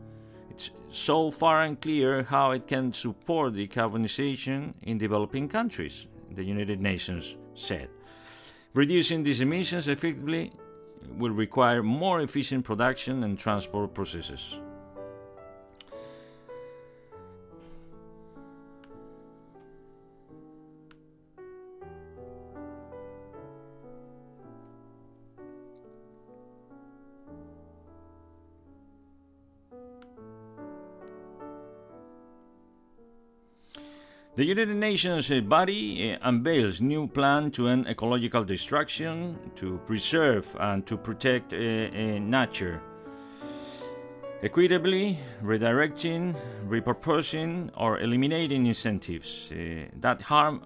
It's 0.51 0.71
so 0.91 1.31
far 1.31 1.63
unclear 1.63 2.23
how 2.23 2.53
it 2.53 2.67
can 2.67 2.93
support 2.93 3.55
decarbonization 3.55 4.75
in 4.83 4.99
developing 4.99 5.49
countries, 5.49 6.07
the 6.31 6.45
United 6.45 6.81
Nations 6.81 7.37
said. 7.55 7.89
Reducing 8.75 9.23
these 9.23 9.43
emissions 9.43 9.89
effectively 9.89 10.53
will 11.17 11.31
require 11.33 11.83
more 11.83 12.21
efficient 12.21 12.65
production 12.65 13.25
and 13.25 13.38
transport 13.38 13.95
processes. 13.95 14.61
The 34.43 34.49
United 34.49 34.75
Nations 34.75 35.31
body 35.43 36.15
uh, 36.15 36.19
unveils 36.23 36.81
new 36.81 37.07
plan 37.07 37.53
to 37.53 37.69
end 37.69 37.87
ecological 37.87 38.43
destruction, 38.43 39.39
to 39.55 39.79
preserve 39.87 40.49
and 40.59 40.85
to 40.85 40.97
protect 40.97 41.53
uh, 41.53 41.57
uh, 41.57 42.19
nature. 42.19 42.83
Equitably 44.43 45.17
redirecting, 45.45 46.35
repurposing, 46.67 47.71
or 47.77 48.01
eliminating 48.01 48.67
incentives 48.67 49.53
that 50.01 50.21
harm 50.23 50.65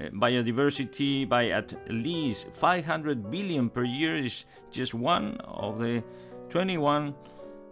biodiversity 0.00 1.28
by 1.28 1.50
at 1.50 1.74
least 1.92 2.50
500 2.52 3.30
billion 3.30 3.68
per 3.68 3.84
year 3.84 4.16
is 4.16 4.46
just 4.70 4.94
one 4.94 5.36
of 5.44 5.78
the 5.80 6.02
21 6.48 7.14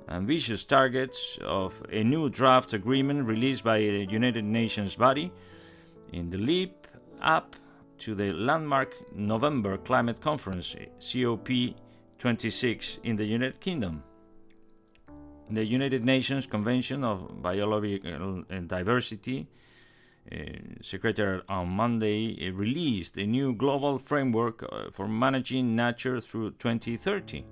ambitious 0.08 0.64
targets 0.64 1.38
of 1.42 1.82
a 1.90 2.02
new 2.04 2.28
draft 2.30 2.72
agreement 2.72 3.26
released 3.26 3.64
by 3.64 3.78
the 3.78 4.06
United 4.06 4.44
Nations 4.44 4.94
body 4.96 5.32
in 6.12 6.30
the 6.30 6.38
leap 6.38 6.86
up 7.20 7.56
to 7.98 8.14
the 8.14 8.32
landmark 8.32 8.94
November 9.14 9.76
Climate 9.78 10.20
Conference, 10.20 10.76
COP26, 11.00 12.98
in 13.04 13.16
the 13.16 13.24
United 13.24 13.60
Kingdom. 13.60 14.02
The 15.50 15.64
United 15.64 16.04
Nations 16.04 16.46
Convention 16.46 17.04
of 17.04 17.40
Biological 17.42 18.44
Diversity, 18.66 19.48
uh, 20.30 20.36
Secretary 20.82 21.40
on 21.48 21.68
Monday, 21.68 22.48
uh, 22.48 22.52
released 22.52 23.16
a 23.16 23.24
new 23.24 23.54
global 23.54 23.96
framework 23.98 24.62
uh, 24.64 24.90
for 24.92 25.06
managing 25.06 25.76
nature 25.76 26.20
through 26.20 26.50
2030 26.52 27.44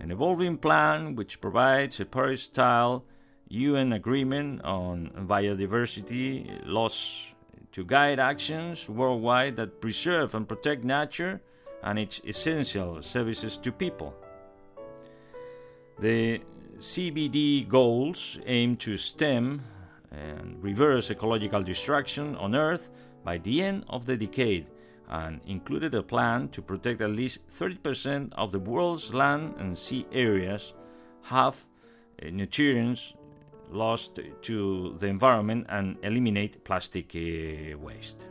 an 0.00 0.10
evolving 0.10 0.58
plan 0.58 1.16
which 1.16 1.40
provides 1.40 2.00
a 2.00 2.04
Paris 2.04 2.42
style 2.42 3.04
UN 3.48 3.92
agreement 3.92 4.62
on 4.64 5.10
biodiversity 5.28 6.60
loss 6.64 7.32
to 7.72 7.84
guide 7.84 8.18
actions 8.18 8.88
worldwide 8.88 9.56
that 9.56 9.80
preserve 9.80 10.34
and 10.34 10.48
protect 10.48 10.84
nature 10.84 11.40
and 11.82 11.98
its 11.98 12.20
essential 12.26 13.02
services 13.02 13.56
to 13.58 13.70
people. 13.70 14.14
The 15.98 16.40
CBD 16.78 17.68
goals 17.68 18.38
aim 18.46 18.76
to 18.78 18.96
stem 18.96 19.62
and 20.10 20.62
reverse 20.62 21.10
ecological 21.10 21.62
destruction 21.62 22.36
on 22.36 22.54
Earth 22.54 22.90
by 23.24 23.38
the 23.38 23.62
end 23.62 23.84
of 23.88 24.06
the 24.06 24.16
decade 24.16 24.66
and 25.08 25.40
included 25.46 25.94
a 25.94 26.02
plan 26.02 26.48
to 26.48 26.62
protect 26.62 27.00
at 27.00 27.10
least 27.10 27.48
30% 27.50 28.32
of 28.32 28.52
the 28.52 28.58
world's 28.58 29.14
land 29.14 29.54
and 29.58 29.78
sea 29.78 30.06
areas, 30.12 30.74
have 31.22 31.64
uh, 32.22 32.28
nutrients 32.30 33.14
lost 33.70 34.20
to 34.42 34.94
the 34.98 35.06
environment, 35.06 35.66
and 35.68 35.96
eliminate 36.02 36.64
plastic 36.64 37.14
uh, 37.14 37.76
waste. 37.78 38.26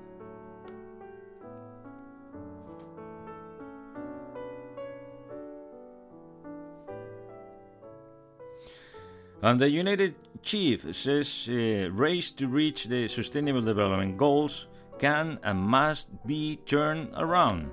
And 9.41 9.59
the 9.59 9.69
United 9.69 10.15
Chief 10.41 10.95
says 10.95 11.47
uh, 11.47 11.91
race 11.91 12.31
to 12.31 12.47
reach 12.47 12.85
the 12.85 13.07
Sustainable 13.07 13.61
Development 13.61 14.17
Goals 14.17 14.67
can 14.99 15.39
and 15.43 15.60
must 15.60 16.10
be 16.25 16.58
turned 16.65 17.10
around. 17.15 17.71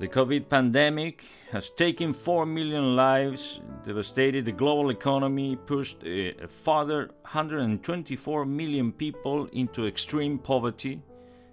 The 0.00 0.08
COVID 0.08 0.48
pandemic 0.48 1.24
has 1.52 1.70
taken 1.70 2.12
4 2.12 2.46
million 2.46 2.96
lives, 2.96 3.60
devastated 3.84 4.44
the 4.44 4.52
global 4.52 4.90
economy, 4.90 5.54
pushed 5.54 6.02
a 6.04 6.48
further 6.48 7.10
124 7.22 8.44
million 8.44 8.90
people 8.90 9.46
into 9.52 9.86
extreme 9.86 10.38
poverty, 10.38 11.00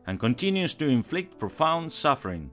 and 0.08 0.20
continues 0.20 0.74
to 0.74 0.88
inflict 0.88 1.38
profound 1.38 1.94
suffering, 1.94 2.50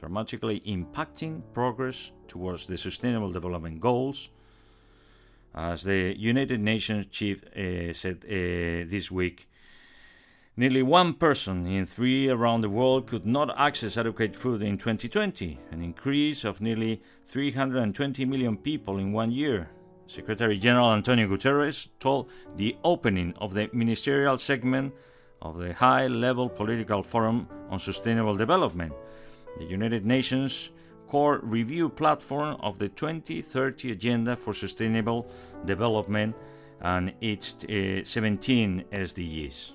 dramatically 0.00 0.60
impacting 0.60 1.42
progress 1.52 2.10
towards 2.26 2.66
the 2.66 2.78
Sustainable 2.78 3.30
Development 3.30 3.78
Goals. 3.78 4.30
As 5.54 5.82
the 5.82 6.18
United 6.18 6.60
Nations 6.60 7.06
chief 7.06 7.44
uh, 7.44 7.92
said 7.92 8.24
uh, 8.24 8.88
this 8.88 9.10
week, 9.10 9.46
Nearly 10.58 10.82
one 10.82 11.14
person 11.14 11.68
in 11.68 11.86
three 11.86 12.28
around 12.28 12.62
the 12.62 12.68
world 12.68 13.06
could 13.06 13.24
not 13.24 13.56
access 13.56 13.96
adequate 13.96 14.34
food 14.34 14.60
in 14.60 14.76
2020, 14.76 15.56
an 15.70 15.84
increase 15.84 16.42
of 16.42 16.60
nearly 16.60 17.00
320 17.26 18.24
million 18.24 18.56
people 18.56 18.98
in 18.98 19.12
one 19.12 19.30
year. 19.30 19.70
Secretary 20.08 20.58
General 20.58 20.94
Antonio 20.94 21.28
Guterres 21.28 21.86
told 22.00 22.28
the 22.56 22.76
opening 22.82 23.34
of 23.36 23.54
the 23.54 23.70
ministerial 23.72 24.36
segment 24.36 24.92
of 25.40 25.58
the 25.58 25.74
High 25.74 26.08
Level 26.08 26.48
Political 26.48 27.04
Forum 27.04 27.46
on 27.70 27.78
Sustainable 27.78 28.34
Development, 28.34 28.92
the 29.58 29.64
United 29.64 30.04
Nations 30.04 30.72
core 31.06 31.38
review 31.44 31.88
platform 31.88 32.56
of 32.58 32.80
the 32.80 32.88
2030 32.88 33.92
Agenda 33.92 34.34
for 34.34 34.52
Sustainable 34.52 35.30
Development 35.64 36.34
and 36.80 37.14
its 37.20 37.62
uh, 37.62 38.02
17 38.02 38.86
SDGs. 38.90 39.74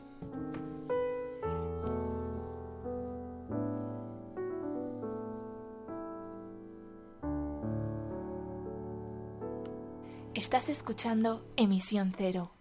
Estás 10.44 10.68
escuchando 10.68 11.42
Emisión 11.56 12.12
Cero, 12.18 12.52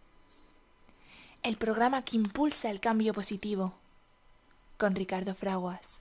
el 1.43 1.57
programa 1.57 2.05
que 2.05 2.17
impulsa 2.17 2.71
el 2.71 2.79
cambio 2.79 3.13
positivo, 3.13 3.75
con 4.77 4.95
Ricardo 4.95 5.35
Fraguas. 5.35 6.01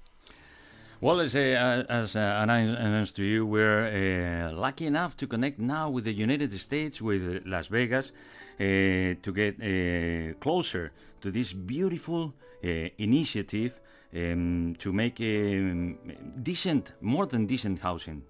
Well, 1.01 1.21
as, 1.21 1.33
uh, 1.33 1.83
as 1.89 2.15
uh, 2.15 2.19
announced 2.19 3.15
to 3.15 3.23
you, 3.23 3.47
we're 3.47 3.87
uh, 3.87 4.53
lucky 4.53 4.85
enough 4.85 5.17
to 5.17 5.27
connect 5.27 5.57
now 5.57 5.89
with 5.89 6.03
the 6.03 6.13
United 6.13 6.53
States, 6.59 7.01
with 7.01 7.41
Las 7.47 7.67
Vegas, 7.69 8.13
uh, 8.59 9.15
to 9.23 9.33
get 9.33 9.55
uh, 9.59 10.35
closer 10.39 10.91
to 11.21 11.31
this 11.31 11.51
beautiful 11.51 12.35
uh, 12.63 12.67
initiative 12.99 13.81
um, 14.13 14.75
to 14.77 14.93
make 14.93 15.19
um, 15.19 15.97
decent, 16.43 16.93
more 17.01 17.25
than 17.25 17.47
decent 17.47 17.79
housing, 17.79 18.21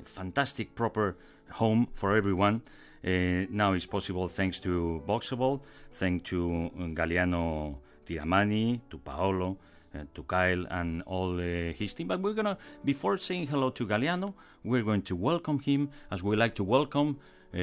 a 0.00 0.08
fantastic, 0.08 0.76
proper 0.76 1.16
home 1.54 1.88
for 1.92 2.16
everyone. 2.16 2.62
Uh, 3.02 3.46
now 3.50 3.72
it's 3.72 3.86
possible 3.86 4.28
thanks 4.28 4.60
to 4.60 5.02
Boxable, 5.06 5.60
thanks 5.92 6.28
to 6.30 6.70
Galiano 6.94 7.76
Tiramani, 8.06 8.80
to 8.90 8.98
Paolo, 8.98 9.56
uh, 9.94 10.00
to 10.14 10.22
Kyle 10.24 10.66
and 10.70 11.02
all 11.02 11.38
uh, 11.38 11.72
his 11.72 11.94
team. 11.94 12.08
But 12.08 12.20
we're 12.20 12.34
gonna, 12.34 12.58
before 12.84 13.16
saying 13.16 13.46
hello 13.46 13.70
to 13.70 13.86
Galiano, 13.86 14.34
we're 14.64 14.82
going 14.82 15.02
to 15.02 15.16
welcome 15.16 15.58
him 15.60 15.90
as 16.10 16.22
we 16.22 16.36
like 16.36 16.54
to 16.56 16.64
welcome 16.64 17.18
uh, 17.52 17.58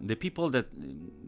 the 0.00 0.16
people 0.18 0.50
that 0.50 0.66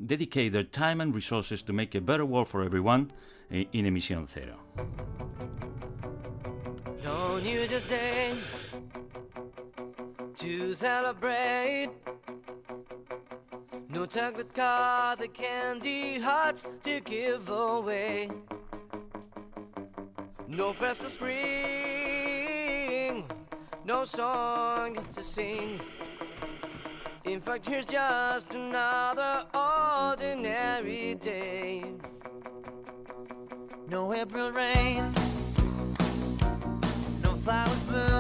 dedicate 0.07 0.53
their 0.53 0.62
time 0.62 1.01
and 1.01 1.14
resources 1.14 1.62
to 1.62 1.73
make 1.73 1.95
a 1.95 2.01
better 2.01 2.25
world 2.25 2.49
for 2.49 2.62
everyone 2.62 3.11
uh, 3.51 3.57
in 3.73 3.87
Emisión 3.87 4.29
Cero. 4.29 4.59
No 7.03 7.38
New 7.38 7.61
Year's 7.61 7.85
Day 7.85 8.35
to 10.38 10.75
celebrate. 10.75 11.90
No 13.97 14.05
chocolate 14.05 14.53
car, 14.53 15.17
the 15.17 15.27
candy 15.27 16.19
hearts 16.19 16.67
to 16.83 17.01
give 17.01 17.49
away. 17.49 18.29
No 20.47 20.75
festive 20.75 21.13
spring, 21.13 21.35
no 23.87 24.05
song 24.05 24.99
to 25.15 25.23
sing. 25.23 25.81
In 27.25 27.41
fact, 27.41 27.67
here's 27.67 27.87
just 27.87 28.51
another 28.53 29.47
ordinary 29.55 31.15
day. 31.15 31.83
No 33.89 34.13
April 34.13 34.53
rain, 34.53 35.11
no 37.25 37.31
flowers 37.45 37.83
bloom, 37.85 38.16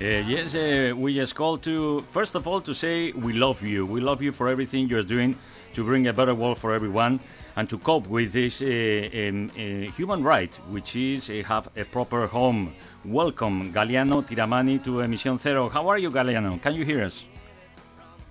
Uh, 0.00 0.22
yes, 0.28 0.54
uh, 0.54 0.94
we 0.96 1.12
just 1.12 1.34
called 1.34 1.60
to, 1.60 2.04
first 2.12 2.36
of 2.36 2.46
all, 2.46 2.60
to 2.60 2.72
say 2.72 3.10
we 3.12 3.32
love 3.32 3.62
you. 3.62 3.84
We 3.84 4.00
love 4.00 4.22
you 4.22 4.30
for 4.30 4.48
everything 4.48 4.88
you're 4.88 5.02
doing 5.02 5.34
to 5.74 5.82
bring 5.82 6.06
a 6.06 6.12
better 6.12 6.36
world 6.36 6.56
for 6.56 6.72
everyone 6.72 7.18
and 7.56 7.68
to 7.68 7.78
cope 7.78 8.06
with 8.06 8.32
this 8.32 8.62
uh, 8.62 8.66
um, 8.66 9.50
uh, 9.56 9.90
human 9.90 10.22
right, 10.22 10.54
which 10.70 10.94
is 10.94 11.28
uh, 11.28 11.42
have 11.46 11.68
a 11.76 11.84
proper 11.84 12.28
home 12.28 12.72
Welcome, 13.04 13.72
Galiano 13.72 14.22
Tiramani, 14.22 14.82
to 14.84 15.02
Emisión 15.02 15.40
Zero. 15.40 15.68
How 15.68 15.88
are 15.88 15.98
you, 15.98 16.12
Galiano? 16.12 16.62
Can 16.62 16.74
you 16.74 16.84
hear 16.84 17.04
us? 17.04 17.24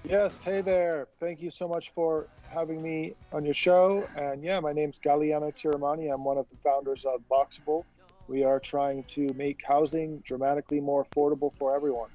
Yes, 0.06 0.42
hey 0.42 0.62
there. 0.62 1.08
Thank 1.20 1.42
you 1.42 1.52
so 1.52 1.68
much 1.68 1.92
for 1.94 2.28
having 2.50 2.82
me 2.82 3.14
on 3.34 3.44
your 3.44 3.54
show. 3.54 4.08
And 4.16 4.42
yeah, 4.42 4.62
my 4.62 4.72
name's 4.72 5.00
Galiano 5.00 5.52
Tiramani. 5.52 6.14
I'm 6.14 6.24
one 6.24 6.38
of 6.38 6.46
the 6.50 6.58
founders 6.64 7.04
of 7.04 7.20
Boxable. 7.30 7.84
We 8.28 8.44
are 8.44 8.60
trying 8.60 9.04
to 9.16 9.34
make 9.36 9.64
housing 9.66 10.20
dramatically 10.20 10.82
more 10.82 11.06
affordable 11.06 11.54
for 11.58 11.76
everyone. 11.76 12.10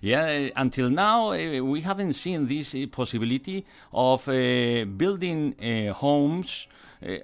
Yeah, 0.00 0.26
eh, 0.26 0.50
until 0.54 0.90
now, 0.90 1.32
uh, 1.32 1.60
we 1.62 1.80
haven't 1.80 2.12
seen 2.12 2.46
this 2.46 2.74
uh, 2.74 2.86
possibility 2.90 3.66
of 3.92 4.26
building 4.26 5.54
homes 5.94 6.68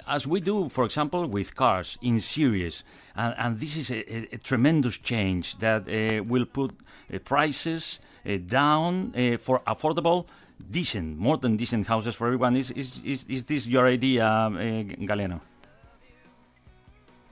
as 0.06 0.26
we 0.26 0.40
do, 0.40 0.68
for 0.68 0.84
example, 0.84 1.26
with 1.26 1.54
cars 1.54 1.98
in 2.02 2.20
series. 2.20 2.84
And, 3.16 3.58
this 3.58 3.76
is 3.76 3.90
a, 3.90 4.38
tremendous 4.42 4.98
change 4.98 5.58
that 5.58 5.86
will 6.26 6.44
put 6.44 6.72
prices 7.24 7.98
down 8.46 9.12
for 9.38 9.60
affordable, 9.66 10.26
decent, 10.70 11.18
more 11.18 11.38
than 11.38 11.56
decent 11.56 11.86
houses 11.86 12.14
for 12.14 12.26
everyone. 12.26 12.56
Is, 12.56 12.70
is, 12.70 13.00
is, 13.04 13.24
is 13.28 13.44
this 13.44 13.66
your 13.66 13.86
idea, 13.86 14.22
Galiano? 14.22 15.40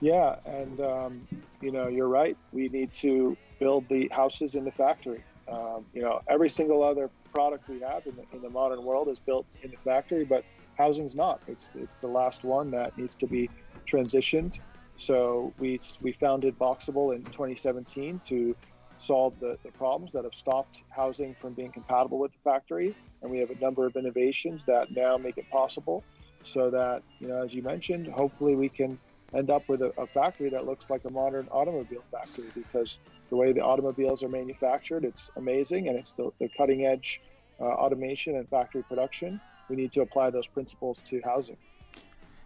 Yeah, 0.00 0.36
and 0.46 0.80
um, 0.80 1.28
you 1.60 1.72
know 1.72 1.88
you're 1.88 2.08
right. 2.08 2.36
We 2.52 2.68
need 2.68 2.92
to 2.94 3.36
build 3.58 3.88
the 3.88 4.08
houses 4.12 4.54
in 4.54 4.64
the 4.64 4.72
factory. 4.72 5.22
Um, 5.50 5.84
you 5.92 6.02
know, 6.02 6.20
every 6.28 6.48
single 6.48 6.82
other 6.82 7.10
product 7.34 7.68
we 7.68 7.80
have 7.80 8.02
in 8.06 8.16
the, 8.16 8.24
in 8.32 8.42
the 8.42 8.50
modern 8.50 8.82
world 8.82 9.08
is 9.08 9.18
built 9.18 9.46
in 9.62 9.70
the 9.70 9.76
factory, 9.76 10.24
but 10.24 10.44
housing's 10.76 11.14
not. 11.14 11.40
It's 11.46 11.70
it's 11.74 11.96
the 11.96 12.08
last 12.08 12.44
one 12.44 12.70
that 12.70 12.96
needs 12.96 13.14
to 13.16 13.26
be 13.26 13.50
transitioned. 13.90 14.54
So 14.96 15.52
we 15.58 15.78
we 16.00 16.12
founded 16.12 16.58
Boxable 16.58 17.14
in 17.14 17.22
2017 17.26 18.20
to 18.28 18.56
solve 18.96 19.38
the, 19.40 19.56
the 19.64 19.70
problems 19.72 20.12
that 20.12 20.24
have 20.24 20.34
stopped 20.34 20.82
housing 20.90 21.34
from 21.34 21.54
being 21.54 21.72
compatible 21.72 22.18
with 22.18 22.32
the 22.32 22.38
factory, 22.50 22.94
and 23.22 23.30
we 23.30 23.38
have 23.38 23.50
a 23.50 23.58
number 23.60 23.86
of 23.86 23.96
innovations 23.96 24.64
that 24.66 24.88
now 24.94 25.16
make 25.18 25.36
it 25.36 25.48
possible. 25.50 26.04
So 26.42 26.70
that 26.70 27.02
you 27.18 27.28
know, 27.28 27.42
as 27.42 27.52
you 27.52 27.62
mentioned, 27.62 28.08
hopefully 28.08 28.56
we 28.56 28.70
can 28.70 28.98
end 29.34 29.50
up 29.50 29.68
with 29.68 29.82
a, 29.82 29.92
a 29.98 30.06
factory 30.06 30.50
that 30.50 30.66
looks 30.66 30.90
like 30.90 31.04
a 31.04 31.10
modern 31.10 31.48
automobile 31.50 32.02
factory 32.10 32.48
because 32.54 32.98
the 33.30 33.36
way 33.36 33.52
the 33.52 33.60
automobiles 33.60 34.22
are 34.22 34.28
manufactured, 34.28 35.04
it's 35.04 35.30
amazing, 35.36 35.88
and 35.88 35.96
it's 35.96 36.14
the, 36.14 36.30
the 36.40 36.48
cutting 36.56 36.86
edge 36.86 37.20
uh, 37.60 37.64
automation 37.64 38.36
and 38.36 38.48
factory 38.48 38.82
production. 38.82 39.40
We 39.68 39.76
need 39.76 39.92
to 39.92 40.00
apply 40.00 40.30
those 40.30 40.46
principles 40.46 41.02
to 41.02 41.20
housing. 41.24 41.56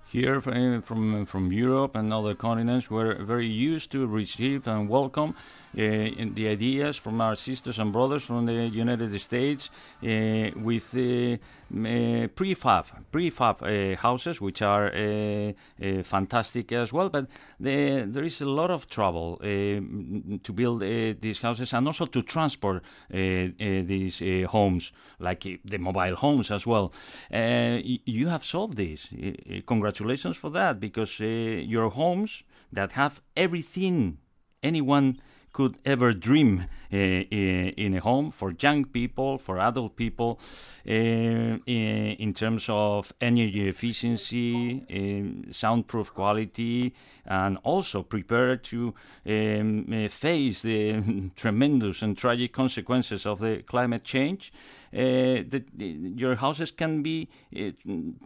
Here 0.06 0.40
from, 0.40 0.82
from 0.82 1.24
from 1.24 1.50
Europe 1.50 1.96
and 1.96 2.12
other 2.12 2.34
continents, 2.34 2.90
we're 2.90 3.24
very 3.24 3.46
used 3.46 3.90
to 3.92 4.06
receive 4.06 4.68
and 4.68 4.88
welcome 4.88 5.34
the 5.74 6.48
ideas 6.48 6.96
from 6.96 7.20
our 7.20 7.36
sisters 7.36 7.78
and 7.78 7.92
brothers 7.92 8.24
from 8.24 8.46
the 8.46 8.68
United 8.68 9.18
States 9.20 9.70
uh, 10.02 10.50
with 10.56 10.94
uh, 10.96 11.36
uh, 11.74 12.28
prefab 12.34 12.84
prefab 13.10 13.62
uh, 13.62 13.96
houses, 14.00 14.40
which 14.40 14.62
are 14.62 14.86
uh, 14.94 15.52
uh, 15.82 16.02
fantastic 16.02 16.72
as 16.72 16.92
well. 16.92 17.08
But 17.08 17.26
the, 17.58 18.04
there 18.06 18.24
is 18.24 18.40
a 18.40 18.46
lot 18.46 18.70
of 18.70 18.88
trouble 18.88 19.38
uh, 19.40 19.46
to 19.46 20.52
build 20.52 20.82
uh, 20.82 21.14
these 21.20 21.40
houses 21.40 21.72
and 21.72 21.86
also 21.86 22.06
to 22.06 22.22
transport 22.22 22.82
uh, 23.12 23.16
uh, 23.16 23.48
these 23.58 24.22
uh, 24.22 24.46
homes, 24.48 24.92
like 25.18 25.46
uh, 25.46 25.56
the 25.64 25.78
mobile 25.78 26.16
homes 26.16 26.50
as 26.50 26.66
well. 26.66 26.92
Uh, 27.32 27.78
you 27.82 28.28
have 28.28 28.44
solved 28.44 28.76
this. 28.76 29.08
Uh, 29.12 29.28
uh, 29.28 29.60
congratulations 29.66 30.36
for 30.36 30.50
that, 30.50 30.78
because 30.78 31.20
uh, 31.20 31.24
your 31.24 31.90
homes 31.90 32.44
that 32.72 32.92
have 32.92 33.20
everything 33.36 34.18
anyone 34.62 35.18
could 35.54 35.78
ever 35.86 36.12
dream 36.12 36.66
uh, 36.92 36.96
in 36.96 37.94
a 37.96 38.00
home 38.00 38.30
for 38.30 38.52
young 38.60 38.84
people, 38.84 39.38
for 39.38 39.58
adult 39.58 39.96
people, 39.96 40.38
uh, 40.86 40.90
in 40.90 42.34
terms 42.34 42.66
of 42.68 43.12
energy 43.20 43.68
efficiency, 43.68 44.84
um, 44.90 45.44
soundproof 45.50 46.12
quality, 46.12 46.92
and 47.24 47.56
also 47.62 48.02
prepared 48.02 48.62
to 48.64 48.94
um, 49.26 49.86
uh, 49.92 50.08
face 50.08 50.62
the 50.62 51.30
tremendous 51.36 52.02
and 52.02 52.18
tragic 52.18 52.52
consequences 52.52 53.24
of 53.24 53.38
the 53.38 53.62
climate 53.62 54.04
change. 54.04 54.52
Uh, 54.92 55.42
that 55.48 55.64
uh, 55.80 55.84
your 55.84 56.36
houses 56.36 56.70
can 56.70 57.02
be 57.02 57.28
uh, 57.56 57.70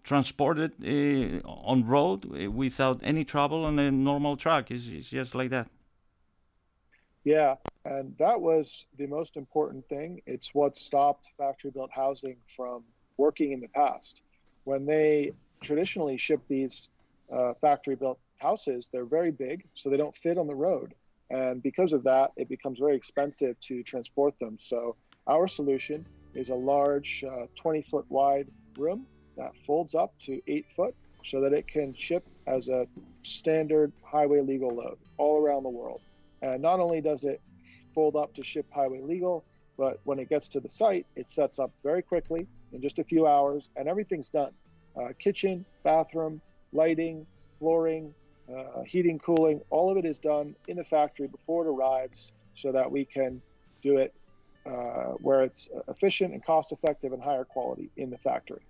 transported 0.03 0.73
uh, 0.85 1.49
on 1.49 1.83
road 1.87 2.27
uh, 2.27 2.51
without 2.51 3.01
any 3.03 3.25
trouble 3.25 3.65
on 3.65 3.79
a 3.79 3.91
normal 3.91 4.37
truck. 4.37 4.71
It's, 4.71 4.87
it's 4.89 5.09
just 5.09 5.35
like 5.35 5.49
that. 5.49 5.69
Yeah, 7.29 7.57
and 7.85 8.17
that 8.19 8.41
was 8.41 8.87
the 8.97 9.07
most 9.07 9.37
important 9.37 9.87
thing. 9.91 10.23
It's 10.25 10.55
what 10.55 10.79
stopped 10.79 11.27
factory 11.37 11.71
built 11.71 11.91
housing 11.93 12.39
from 12.57 12.85
working 13.19 13.53
in 13.53 13.61
the 13.61 13.69
past. 13.69 14.23
When 14.65 14.87
they 14.87 15.33
traditionally 15.63 16.17
ship 16.17 16.41
these 16.49 16.89
uh, 17.31 17.53
factory 17.61 17.97
built 17.97 18.19
houses, 18.39 18.89
they're 18.91 19.05
very 19.05 19.31
big, 19.31 19.67
so 19.75 19.91
they 19.91 19.99
don't 19.99 20.17
fit 20.17 20.39
on 20.39 20.47
the 20.47 20.55
road. 20.55 20.95
And 21.29 21.63
because 21.63 21.93
of 21.93 22.05
that, 22.05 22.31
it 22.39 22.49
becomes 22.49 22.79
very 22.79 22.97
expensive 22.97 23.61
to 23.61 23.83
transport 23.83 24.33
them. 24.41 24.57
So, 24.59 24.97
our 25.27 25.49
solution 25.49 26.07
is 26.33 26.49
a 26.49 26.55
large 26.55 27.23
20 27.61 27.83
foot 27.91 28.07
wide 28.09 28.49
room 28.79 29.07
that 29.37 29.53
folds 29.67 29.95
up 29.95 30.15
to 30.23 30.41
8 30.47 30.65
foot 30.75 30.95
so 31.23 31.43
that 31.43 31.53
it 31.53 31.69
can 31.69 31.93
ship 31.95 32.25
as 32.47 32.69
a 32.71 32.89
standard 33.23 33.93
highway 34.03 34.41
legal 34.41 34.75
load 34.75 34.97
all 35.19 35.39
around 35.43 35.65
the 35.65 35.69
world. 35.69 36.01
And 36.43 36.63
not 36.63 36.81
only 36.81 37.01
does 37.01 37.25
it 37.25 37.41
fold 37.95 38.17
up 38.17 38.35
to 38.35 38.45
ship 38.45 38.67
highway 38.71 39.01
legal, 39.01 39.45
but 39.77 40.01
when 40.05 40.19
it 40.19 40.29
gets 40.29 40.49
to 40.49 40.61
the 40.61 40.69
site, 40.69 41.07
it 41.17 41.31
sets 41.31 41.59
up 41.59 41.71
very 41.83 42.03
quickly 42.03 42.47
in 42.73 42.83
just 42.83 42.99
a 42.99 43.05
few 43.05 43.27
hours, 43.27 43.71
and 43.77 43.89
everything's 43.89 44.29
done 44.29 44.53
uh, 44.97 45.09
kitchen, 45.19 45.65
bathroom, 45.85 46.41
lighting, 46.73 47.27
flooring, 47.59 48.13
uh, 48.55 48.83
heating, 48.83 49.19
cooling 49.19 49.61
all 49.71 49.91
of 49.91 49.97
it 49.97 50.05
is 50.05 50.19
done 50.19 50.55
in 50.69 50.77
the 50.77 50.85
factory 50.85 51.29
before 51.29 51.67
it 51.67 51.71
arrives 51.71 52.33
so 52.55 52.73
that 52.73 52.91
we 52.91 53.05
can 53.05 53.41
do 53.83 53.99
it 53.99 54.15
uh, 54.67 55.13
where 55.21 55.43
it's 55.43 55.69
efficient 55.89 56.33
and 56.35 56.45
cost 56.45 56.73
effective 56.73 57.13
and 57.13 57.23
higher 57.23 57.45
quality 57.45 57.91
in 57.97 58.11
the 58.11 58.19
factory. 58.19 58.63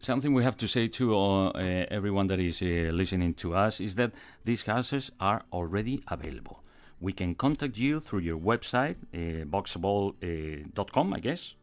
Something 0.00 0.32
we 0.32 0.42
have 0.44 0.56
to 0.56 0.66
say 0.66 0.88
to 0.88 1.16
uh, 1.16 1.48
uh, 1.48 1.86
everyone 1.90 2.28
that 2.28 2.40
is 2.40 2.62
uh, 2.62 2.90
listening 2.92 3.34
to 3.34 3.54
us 3.54 3.80
is 3.80 3.96
that 3.96 4.12
these 4.44 4.62
houses 4.62 5.10
are 5.20 5.42
already 5.52 6.02
available. 6.08 6.62
We 7.00 7.12
can 7.12 7.34
contact 7.34 7.78
you 7.78 8.00
through 8.00 8.20
your 8.20 8.38
website, 8.38 8.96
uh, 9.14 9.44
boxable.com, 9.46 11.14
I 11.14 11.20
guess. 11.20 11.54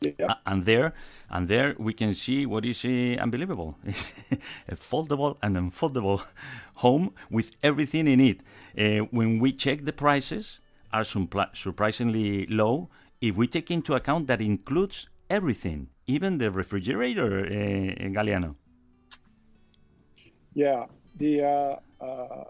Yeah. 0.00 0.34
And 0.46 0.64
there 0.64 0.94
and 1.28 1.46
there 1.46 1.74
we 1.78 1.92
can 1.92 2.14
see 2.14 2.46
what 2.46 2.64
is 2.64 2.86
uh, 2.86 3.20
unbelievable 3.20 3.76
It's 3.84 4.14
a 4.66 4.74
foldable 4.74 5.36
and 5.42 5.56
unfoldable 5.56 6.24
home 6.76 7.12
with 7.30 7.52
everything 7.62 8.08
in 8.08 8.18
it 8.20 8.40
uh, 8.78 9.04
when 9.10 9.38
we 9.38 9.52
check 9.52 9.84
the 9.84 9.92
prices 9.92 10.60
are 10.90 11.04
surprisingly 11.04 12.46
low 12.46 12.88
if 13.20 13.36
we 13.36 13.46
take 13.46 13.70
into 13.70 13.94
account 13.94 14.26
that 14.28 14.40
includes 14.40 15.08
everything 15.28 15.88
even 16.06 16.38
the 16.38 16.50
refrigerator 16.50 17.44
uh, 17.44 18.08
Galiano 18.08 18.54
Yeah, 20.54 20.86
the, 21.16 21.42
uh, 21.44 21.76
uh, 22.04 22.44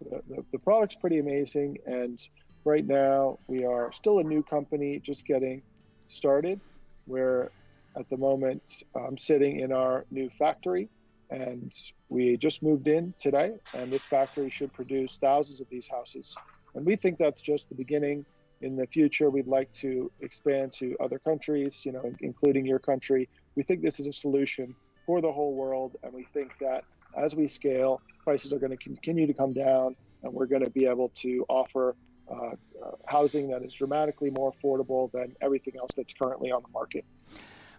the, 0.00 0.44
the 0.52 0.58
product's 0.58 0.96
pretty 0.96 1.18
amazing, 1.18 1.78
and 1.86 2.18
right 2.64 2.86
now 2.86 3.38
we 3.46 3.64
are 3.64 3.92
still 3.92 4.18
a 4.18 4.24
new 4.24 4.42
company, 4.42 4.98
just 4.98 5.26
getting 5.26 5.62
started. 6.06 6.60
We're 7.06 7.50
at 7.98 8.08
the 8.10 8.16
moment 8.16 8.62
um, 8.94 9.16
sitting 9.16 9.60
in 9.60 9.72
our 9.72 10.04
new 10.10 10.28
factory, 10.30 10.88
and 11.30 11.72
we 12.08 12.36
just 12.36 12.62
moved 12.62 12.88
in 12.88 13.14
today, 13.18 13.52
and 13.74 13.92
this 13.92 14.02
factory 14.02 14.50
should 14.50 14.72
produce 14.72 15.16
thousands 15.16 15.60
of 15.60 15.68
these 15.70 15.88
houses. 15.88 16.34
And 16.74 16.84
we 16.84 16.96
think 16.96 17.18
that's 17.18 17.40
just 17.40 17.68
the 17.68 17.74
beginning. 17.74 18.24
In 18.62 18.76
the 18.76 18.86
future, 18.86 19.28
we'd 19.28 19.46
like 19.46 19.70
to 19.74 20.10
expand 20.20 20.72
to 20.78 20.96
other 20.98 21.18
countries, 21.18 21.84
you 21.84 21.92
know, 21.92 22.10
including 22.20 22.64
your 22.64 22.78
country. 22.78 23.28
We 23.54 23.62
think 23.62 23.82
this 23.82 24.00
is 24.00 24.06
a 24.06 24.12
solution 24.12 24.74
for 25.04 25.20
the 25.20 25.30
whole 25.30 25.54
world, 25.54 25.96
and 26.02 26.12
we 26.12 26.26
think 26.32 26.52
that 26.60 26.84
as 27.16 27.34
we 27.34 27.48
scale, 27.48 28.00
prices 28.22 28.52
are 28.52 28.58
going 28.58 28.70
to 28.70 28.76
continue 28.76 29.26
to 29.26 29.34
come 29.34 29.52
down, 29.52 29.96
and 30.22 30.32
we're 30.32 30.46
going 30.46 30.64
to 30.64 30.70
be 30.70 30.86
able 30.86 31.10
to 31.10 31.44
offer 31.48 31.96
uh, 32.30 32.34
uh, 32.34 32.90
housing 33.06 33.48
that 33.48 33.62
is 33.62 33.72
dramatically 33.72 34.30
more 34.30 34.52
affordable 34.52 35.10
than 35.12 35.34
everything 35.40 35.74
else 35.78 35.90
that's 35.96 36.12
currently 36.12 36.50
on 36.50 36.62
the 36.62 36.68
market. 36.72 37.04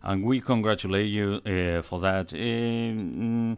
and 0.04 0.24
we 0.24 0.40
congratulate 0.40 1.08
you 1.08 1.42
uh, 1.46 1.82
for 1.82 2.00
that. 2.00 2.34
Um, 2.34 3.58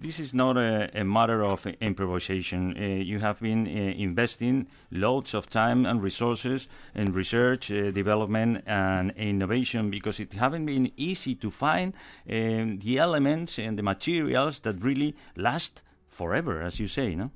this 0.00 0.20
is 0.20 0.34
not 0.34 0.56
a, 0.56 0.90
a 0.94 1.04
matter 1.04 1.44
of 1.44 1.66
improvisation. 1.80 2.76
Uh, 2.76 3.02
you 3.02 3.20
have 3.20 3.40
been 3.40 3.66
uh, 3.66 3.70
investing 3.96 4.66
loads 4.90 5.34
of 5.34 5.48
time 5.48 5.86
and 5.86 6.02
resources 6.02 6.68
in 6.94 7.12
research, 7.12 7.70
uh, 7.70 7.90
development, 7.90 8.62
and 8.66 9.12
innovation 9.12 9.90
because 9.90 10.20
it 10.20 10.32
haven't 10.32 10.66
been 10.66 10.92
easy 10.96 11.34
to 11.34 11.50
find 11.50 11.94
um, 12.30 12.78
the 12.78 12.98
elements 12.98 13.58
and 13.58 13.78
the 13.78 13.82
materials 13.82 14.60
that 14.60 14.82
really 14.82 15.14
last 15.36 15.82
forever, 16.08 16.62
as 16.62 16.80
you 16.80 16.88
say, 16.88 17.14
no? 17.14 17.30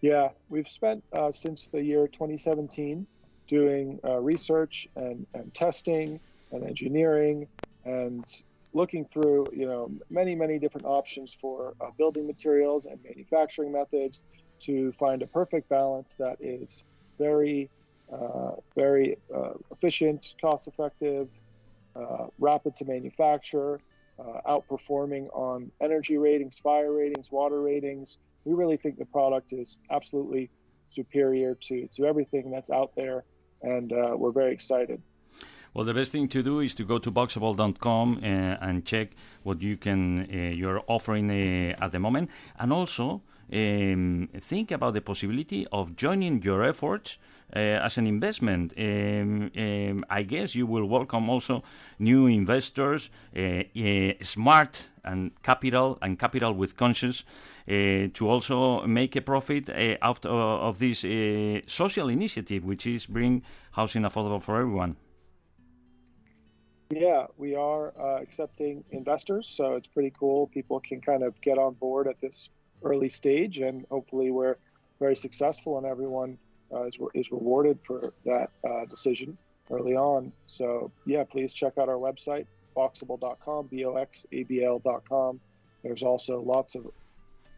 Yeah, 0.00 0.30
we've 0.48 0.68
spent 0.68 1.04
uh, 1.12 1.30
since 1.30 1.68
the 1.68 1.82
year 1.82 2.08
2017 2.08 3.06
doing 3.46 4.00
uh, 4.04 4.18
research 4.18 4.88
and, 4.96 5.26
and 5.34 5.54
testing 5.54 6.18
and 6.50 6.64
engineering 6.64 7.46
and 7.84 8.24
looking 8.74 9.04
through, 9.04 9.46
you 9.52 9.66
know, 9.66 9.90
many, 10.10 10.34
many 10.34 10.58
different 10.58 10.86
options 10.86 11.32
for 11.32 11.74
uh, 11.80 11.90
building 11.98 12.26
materials 12.26 12.86
and 12.86 12.98
manufacturing 13.04 13.72
methods 13.72 14.24
to 14.60 14.92
find 14.92 15.22
a 15.22 15.26
perfect 15.26 15.68
balance 15.68 16.14
that 16.18 16.36
is 16.40 16.84
very, 17.18 17.68
uh, 18.12 18.52
very 18.74 19.18
uh, 19.34 19.52
efficient, 19.70 20.34
cost 20.40 20.68
effective, 20.68 21.28
uh, 21.96 22.26
rapid 22.38 22.74
to 22.74 22.84
manufacture, 22.84 23.80
uh, 24.18 24.40
outperforming 24.48 25.26
on 25.34 25.70
energy 25.80 26.16
ratings, 26.16 26.58
fire 26.58 26.92
ratings, 26.92 27.30
water 27.30 27.60
ratings. 27.60 28.18
We 28.44 28.54
really 28.54 28.76
think 28.76 28.98
the 28.98 29.04
product 29.06 29.52
is 29.52 29.78
absolutely 29.90 30.50
superior 30.88 31.54
to, 31.54 31.88
to 31.88 32.06
everything 32.06 32.50
that's 32.50 32.70
out 32.70 32.92
there, 32.96 33.24
and 33.62 33.92
uh, 33.92 34.12
we're 34.16 34.32
very 34.32 34.52
excited. 34.52 35.02
Well, 35.74 35.86
the 35.86 35.94
best 35.94 36.12
thing 36.12 36.28
to 36.28 36.42
do 36.42 36.60
is 36.60 36.74
to 36.74 36.84
go 36.84 36.98
to 36.98 37.10
boxable.com 37.10 38.18
uh, 38.22 38.26
and 38.26 38.84
check 38.84 39.12
what 39.42 39.62
you 39.62 39.78
can 39.78 40.28
uh, 40.30 40.36
you're 40.54 40.82
offering 40.86 41.30
uh, 41.30 41.82
at 41.82 41.92
the 41.92 41.98
moment, 41.98 42.30
and 42.58 42.72
also 42.74 43.22
um, 43.50 44.28
think 44.38 44.70
about 44.70 44.92
the 44.92 45.00
possibility 45.00 45.66
of 45.72 45.96
joining 45.96 46.42
your 46.42 46.62
efforts 46.62 47.16
uh, 47.56 47.58
as 47.58 47.96
an 47.96 48.06
investment. 48.06 48.74
Um, 48.78 49.50
um, 49.56 50.04
I 50.10 50.22
guess 50.24 50.54
you 50.54 50.66
will 50.66 50.84
welcome 50.84 51.30
also 51.30 51.62
new 51.98 52.26
investors, 52.26 53.10
uh, 53.34 53.62
uh, 53.74 54.12
smart 54.20 54.90
and 55.04 55.30
capital 55.42 55.98
and 56.02 56.18
capital 56.18 56.52
with 56.52 56.76
conscience. 56.76 57.24
Uh, 57.68 58.08
to 58.12 58.28
also 58.28 58.84
make 58.88 59.14
a 59.14 59.20
profit 59.20 59.70
uh, 59.70 59.96
out 60.02 60.26
of, 60.26 60.32
of 60.32 60.78
this 60.80 61.04
uh, 61.04 61.60
social 61.64 62.08
initiative, 62.08 62.64
which 62.64 62.88
is 62.88 63.06
bring 63.06 63.40
housing 63.70 64.02
affordable 64.02 64.42
for 64.42 64.60
everyone. 64.60 64.96
Yeah, 66.94 67.24
we 67.38 67.54
are 67.54 67.94
uh, 67.98 68.20
accepting 68.20 68.84
investors, 68.90 69.48
so 69.48 69.76
it's 69.76 69.86
pretty 69.86 70.12
cool. 70.18 70.48
People 70.48 70.78
can 70.78 71.00
kind 71.00 71.22
of 71.22 71.40
get 71.40 71.56
on 71.56 71.72
board 71.72 72.06
at 72.06 72.20
this 72.20 72.50
early 72.82 73.08
stage, 73.08 73.60
and 73.60 73.86
hopefully, 73.90 74.30
we're 74.30 74.58
very 75.00 75.16
successful, 75.16 75.78
and 75.78 75.86
everyone 75.86 76.36
uh, 76.70 76.82
is, 76.82 76.98
is 77.14 77.32
rewarded 77.32 77.78
for 77.82 78.12
that 78.26 78.50
uh, 78.68 78.84
decision 78.90 79.38
early 79.70 79.96
on. 79.96 80.32
So, 80.44 80.90
yeah, 81.06 81.24
please 81.24 81.54
check 81.54 81.78
out 81.78 81.88
our 81.88 81.96
website, 81.96 82.44
boxable.com, 82.76 83.68
B 83.68 83.86
O 83.86 83.94
X 83.94 84.26
A 84.32 84.42
B 84.42 84.62
L.com. 84.62 85.40
There's 85.82 86.02
also 86.02 86.42
lots 86.42 86.74
of 86.74 86.88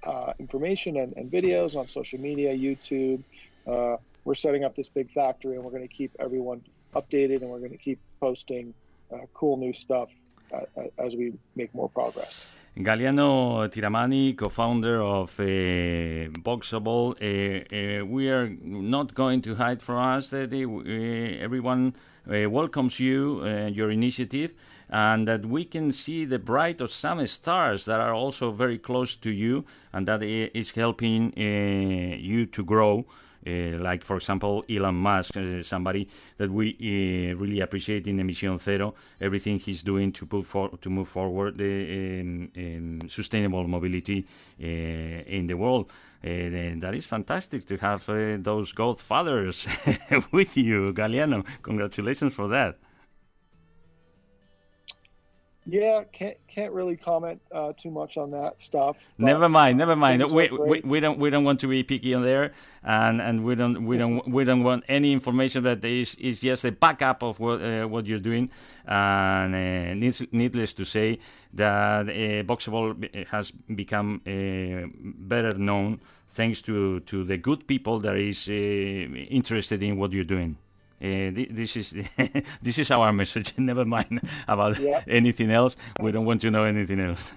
uh, 0.06 0.32
information 0.38 0.98
and, 0.98 1.12
and 1.16 1.28
videos 1.28 1.74
on 1.74 1.88
social 1.88 2.20
media, 2.20 2.54
YouTube. 2.54 3.20
Uh, 3.66 3.96
we're 4.24 4.36
setting 4.36 4.62
up 4.62 4.76
this 4.76 4.88
big 4.88 5.10
factory, 5.10 5.56
and 5.56 5.64
we're 5.64 5.72
going 5.72 5.82
to 5.82 5.92
keep 5.92 6.12
everyone 6.20 6.62
updated, 6.94 7.42
and 7.42 7.50
we're 7.50 7.58
going 7.58 7.72
to 7.72 7.76
keep 7.76 7.98
posting 8.20 8.72
cool 9.35 9.57
new 9.57 9.72
stuff 9.72 10.11
uh, 10.53 10.59
uh, 10.77 11.05
as 11.07 11.14
we 11.14 11.33
make 11.57 11.74
more 11.74 11.88
progress. 11.88 12.46
Galiano 12.77 13.68
Tiramani, 13.68 14.37
co-founder 14.37 15.00
of 15.00 15.38
uh, 15.38 15.44
Boxable, 16.42 17.14
uh, 17.22 18.03
uh, 18.03 18.05
we 18.05 18.29
are 18.29 18.48
not 18.62 19.14
going 19.14 19.42
to 19.42 19.55
hide 19.55 19.81
from 19.81 19.96
us 19.96 20.31
that 20.31 20.53
uh, 20.53 21.44
everyone 21.44 21.94
uh, 22.29 22.50
welcomes 22.50 22.98
you 22.98 23.42
and 23.42 23.77
your 23.77 23.92
initiative, 23.92 24.55
and 24.90 25.29
that 25.29 25.46
we 25.46 25.64
can 25.64 25.92
see 25.92 26.24
the 26.24 26.40
bright 26.40 26.81
of 26.81 26.90
some 26.90 27.24
stars 27.29 27.85
that 27.85 28.00
are 28.00 28.12
also 28.12 28.50
very 28.50 28.79
close 28.79 29.14
to 29.14 29.31
you, 29.31 29.64
and 29.92 30.09
that 30.09 30.24
is 30.24 30.72
helping 30.72 31.33
uh, 31.37 32.16
you 32.16 32.44
to 32.46 32.64
grow. 32.64 33.07
Uh, 33.46 33.78
like 33.78 34.04
for 34.04 34.16
example 34.16 34.64
Elon 34.68 34.94
Musk, 34.94 35.37
uh, 35.37 35.62
somebody 35.62 36.09
that 36.38 36.50
we 36.50 36.70
uh, 36.80 37.37
really 37.37 37.61
appreciate 37.61 38.07
in 38.07 38.18
Emission 38.20 38.59
Zero, 38.59 38.94
everything 39.20 39.59
he's 39.59 39.83
doing 39.83 40.12
to 40.12 40.26
put 40.26 40.46
for, 40.46 40.70
to 40.80 40.90
move 40.90 41.09
forward 41.09 41.59
the 41.59 42.20
um, 42.20 42.50
um, 42.57 43.09
sustainable 43.09 43.66
mobility 43.66 44.26
uh, 44.61 44.64
in 44.64 45.46
the 45.46 45.54
world. 45.54 45.90
Uh, 46.24 46.80
that 46.80 46.94
is 46.94 47.04
fantastic 47.04 47.66
to 47.66 47.76
have 47.76 48.09
uh, 48.09 48.38
those 48.38 48.72
godfathers 48.72 49.66
with 50.33 50.57
you, 50.57 50.92
Galiano. 50.94 51.44
Congratulations 51.62 52.33
for 52.33 52.48
that. 52.48 52.78
Yeah, 55.66 56.05
can't 56.12 56.37
can't 56.46 56.72
really 56.72 56.96
comment 56.96 57.40
uh, 57.50 57.72
too 57.72 57.90
much 57.90 58.18
on 58.18 58.31
that 58.33 58.61
stuff. 58.61 58.98
Never 59.16 59.48
mind, 59.48 59.81
uh, 59.81 59.87
never 59.87 59.96
mind. 59.96 60.22
We, 60.31 60.48
we, 60.48 60.81
we 60.81 61.00
don't 61.00 61.18
we 61.18 61.31
don't 61.31 61.44
want 61.44 61.61
to 61.61 61.68
be 61.68 61.83
picky 61.83 62.12
on 62.12 62.22
there, 62.22 62.53
and, 62.83 63.20
and 63.20 63.44
we 63.44 63.55
don't 63.55 63.87
we 63.87 63.96
don't 63.96 64.29
we 64.29 64.44
don't 64.44 64.62
want 64.62 64.85
any 64.88 65.12
information 65.12 65.64
that 65.64 65.83
is 65.83 66.16
is 66.16 66.40
just 66.40 66.64
a 66.66 66.72
backup 66.72 67.22
of 67.22 67.40
what 67.40 67.62
uh, 67.62 67.87
what 67.87 68.05
you're 68.05 68.18
doing. 68.18 68.50
And 68.87 69.55
uh, 69.55 69.94
needs, 69.94 70.22
needless 70.33 70.74
to 70.74 70.85
say 70.85 71.18
that 71.55 72.09
uh, 72.09 72.42
Boxable 72.44 73.27
has 73.29 73.50
become 73.50 74.20
uh, 74.27 74.87
better 75.03 75.57
known 75.57 76.00
thanks 76.29 76.61
to 76.62 77.00
to 77.00 77.24
the 77.24 77.38
good 77.38 77.66
people 77.66 78.00
that 78.00 78.16
is 78.16 78.48
uh, 78.50 78.53
interested 78.53 79.83
in 79.83 79.96
what 79.96 80.12
you're 80.12 80.24
doing. 80.24 80.59
Uh, 81.04 81.30
thi- 81.36 81.48
this 81.50 81.76
is 81.76 81.94
this 82.62 82.78
is 82.78 82.90
our 82.90 83.12
message. 83.12 83.52
Never 83.58 83.84
mind 83.84 84.20
about 84.48 84.78
Yeah. 84.78 85.02
anything 85.06 85.50
else. 85.50 85.76
We 86.00 86.12
don't 86.12 86.24
want 86.24 86.40
to 86.42 86.50
know 86.50 86.64
anything 86.64 86.98
else. 86.98 87.30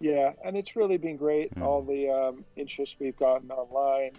Yeah, 0.00 0.32
and 0.44 0.56
it's 0.56 0.76
really 0.76 0.96
been 0.96 1.16
great. 1.16 1.50
All 1.60 1.82
the 1.82 2.08
um, 2.08 2.44
interest 2.54 2.96
we've 3.00 3.16
gotten 3.18 3.50
online, 3.50 4.12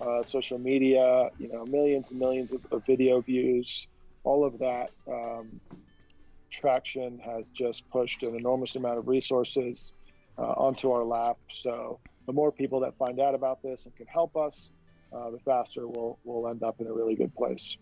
uh, 0.00 0.22
social 0.24 0.58
media, 0.58 1.28
you 1.38 1.48
know, 1.52 1.66
millions 1.66 2.10
and 2.10 2.18
millions 2.18 2.54
of, 2.54 2.62
of 2.72 2.86
video 2.86 3.20
views, 3.20 3.86
all 4.24 4.46
of 4.46 4.58
that 4.60 4.92
um, 5.06 5.60
traction 6.50 7.18
has 7.18 7.50
just 7.50 7.86
pushed 7.90 8.22
an 8.22 8.34
enormous 8.34 8.76
amount 8.76 8.96
of 8.98 9.08
resources 9.08 9.92
uh, 10.38 10.42
onto 10.56 10.90
our 10.90 11.04
lap. 11.04 11.36
So 11.50 11.98
the 12.26 12.32
more 12.32 12.50
people 12.50 12.80
that 12.80 12.96
find 12.96 13.20
out 13.20 13.34
about 13.34 13.62
this 13.62 13.84
and 13.84 13.94
can 13.94 14.06
help 14.06 14.38
us, 14.38 14.70
uh, 15.12 15.30
the 15.30 15.38
faster 15.40 15.86
we'll 15.86 16.18
we'll 16.24 16.48
end 16.48 16.62
up 16.62 16.80
in 16.80 16.86
a 16.86 16.92
really 16.94 17.14
good 17.14 17.34
place. 17.34 17.76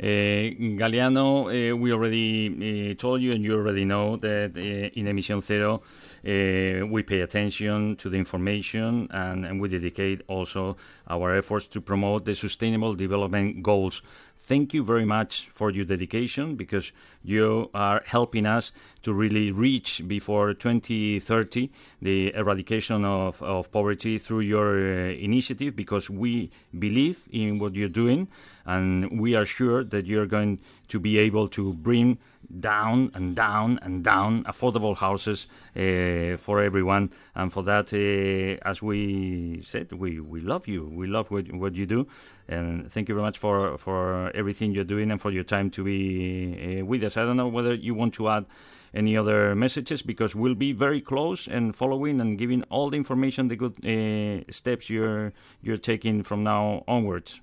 Uh, 0.00 0.56
Galiano, 0.78 1.50
uh, 1.50 1.76
we 1.76 1.92
already 1.92 2.90
uh, 2.90 2.94
told 2.94 3.20
you, 3.20 3.32
and 3.32 3.44
you 3.44 3.54
already 3.54 3.84
know 3.84 4.16
that 4.16 4.56
in 4.56 5.06
Emission 5.06 5.42
Zero, 5.42 5.82
we 6.24 7.02
pay 7.02 7.20
attention 7.20 7.96
to 7.96 8.08
the 8.08 8.16
information 8.16 9.08
and, 9.10 9.44
and 9.44 9.60
we 9.60 9.68
dedicate 9.68 10.22
also 10.26 10.78
our 11.06 11.36
efforts 11.36 11.66
to 11.66 11.82
promote 11.82 12.24
the 12.24 12.34
Sustainable 12.34 12.94
Development 12.94 13.62
Goals. 13.62 14.00
Thank 14.38 14.72
you 14.72 14.82
very 14.82 15.04
much 15.04 15.50
for 15.52 15.70
your 15.70 15.84
dedication 15.84 16.56
because 16.56 16.92
you 17.22 17.68
are 17.74 18.02
helping 18.06 18.46
us 18.46 18.72
to 19.02 19.12
really 19.12 19.52
reach 19.52 20.02
before 20.08 20.54
2030 20.54 21.70
the 22.00 22.34
eradication 22.34 23.04
of, 23.04 23.42
of 23.42 23.70
poverty 23.70 24.16
through 24.16 24.40
your 24.40 24.78
uh, 24.78 25.10
initiative 25.12 25.76
because 25.76 26.08
we 26.08 26.50
believe 26.78 27.28
in 27.30 27.58
what 27.58 27.74
you're 27.74 27.88
doing 27.90 28.28
and 28.66 29.20
we 29.20 29.34
are 29.34 29.44
sure 29.44 29.84
that 29.84 30.06
you're 30.06 30.26
going 30.26 30.60
to 30.88 30.98
be 30.98 31.18
able 31.18 31.48
to 31.48 31.72
bring 31.74 32.18
down 32.58 33.10
and 33.14 33.36
down 33.36 33.78
and 33.82 34.02
down 34.02 34.42
affordable 34.44 34.96
houses 34.96 35.46
uh, 35.76 36.36
for 36.36 36.60
everyone. 36.60 37.12
And 37.34 37.52
for 37.52 37.62
that 37.64 37.92
uh, 37.92 38.68
as 38.68 38.82
we 38.82 39.62
said 39.64 39.92
we, 39.92 40.20
we 40.20 40.40
love 40.40 40.66
you. 40.66 40.90
We 40.92 41.06
love 41.06 41.30
what, 41.30 41.52
what 41.52 41.74
you 41.74 41.86
do. 41.86 42.08
And 42.48 42.90
thank 42.90 43.08
you 43.08 43.14
very 43.14 43.24
much 43.24 43.38
for, 43.38 43.78
for 43.78 44.30
everything 44.34 44.72
you're 44.72 44.84
doing 44.84 45.10
and 45.10 45.20
for 45.20 45.30
your 45.30 45.44
time 45.44 45.70
to 45.70 45.84
be 45.84 46.80
uh, 46.80 46.84
with 46.84 47.04
us. 47.04 47.16
I 47.16 47.24
don't 47.24 47.36
know 47.36 47.48
whether 47.48 47.74
you 47.74 47.94
want 47.94 48.14
to 48.14 48.28
add 48.28 48.46
any 48.92 49.16
other 49.16 49.54
messages 49.54 50.02
because 50.02 50.34
we'll 50.34 50.56
be 50.56 50.72
very 50.72 51.00
close 51.00 51.46
and 51.46 51.76
following 51.76 52.20
and 52.20 52.36
giving 52.36 52.64
all 52.70 52.90
the 52.90 52.96
information 52.96 53.46
the 53.46 53.54
good 53.54 53.76
uh, 53.86 54.50
steps 54.50 54.90
you're 54.90 55.32
you're 55.62 55.76
taking 55.76 56.24
from 56.24 56.42
now 56.42 56.82
onwards 56.88 57.40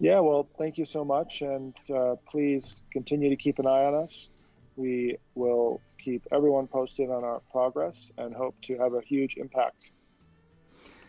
Yeah, 0.00 0.20
well, 0.20 0.48
thank 0.58 0.76
you 0.76 0.84
so 0.84 1.04
much, 1.04 1.42
and 1.42 1.74
uh, 1.94 2.16
please 2.28 2.82
continue 2.92 3.30
to 3.30 3.36
keep 3.36 3.58
an 3.58 3.66
eye 3.66 3.84
on 3.84 3.94
us. 3.94 4.28
We 4.76 5.16
will 5.34 5.80
keep 5.98 6.22
everyone 6.32 6.66
posted 6.66 7.10
on 7.10 7.24
our 7.24 7.40
progress 7.50 8.10
and 8.18 8.34
hope 8.34 8.56
to 8.62 8.76
have 8.78 8.94
a 8.94 9.00
huge 9.00 9.36
impact. 9.36 9.92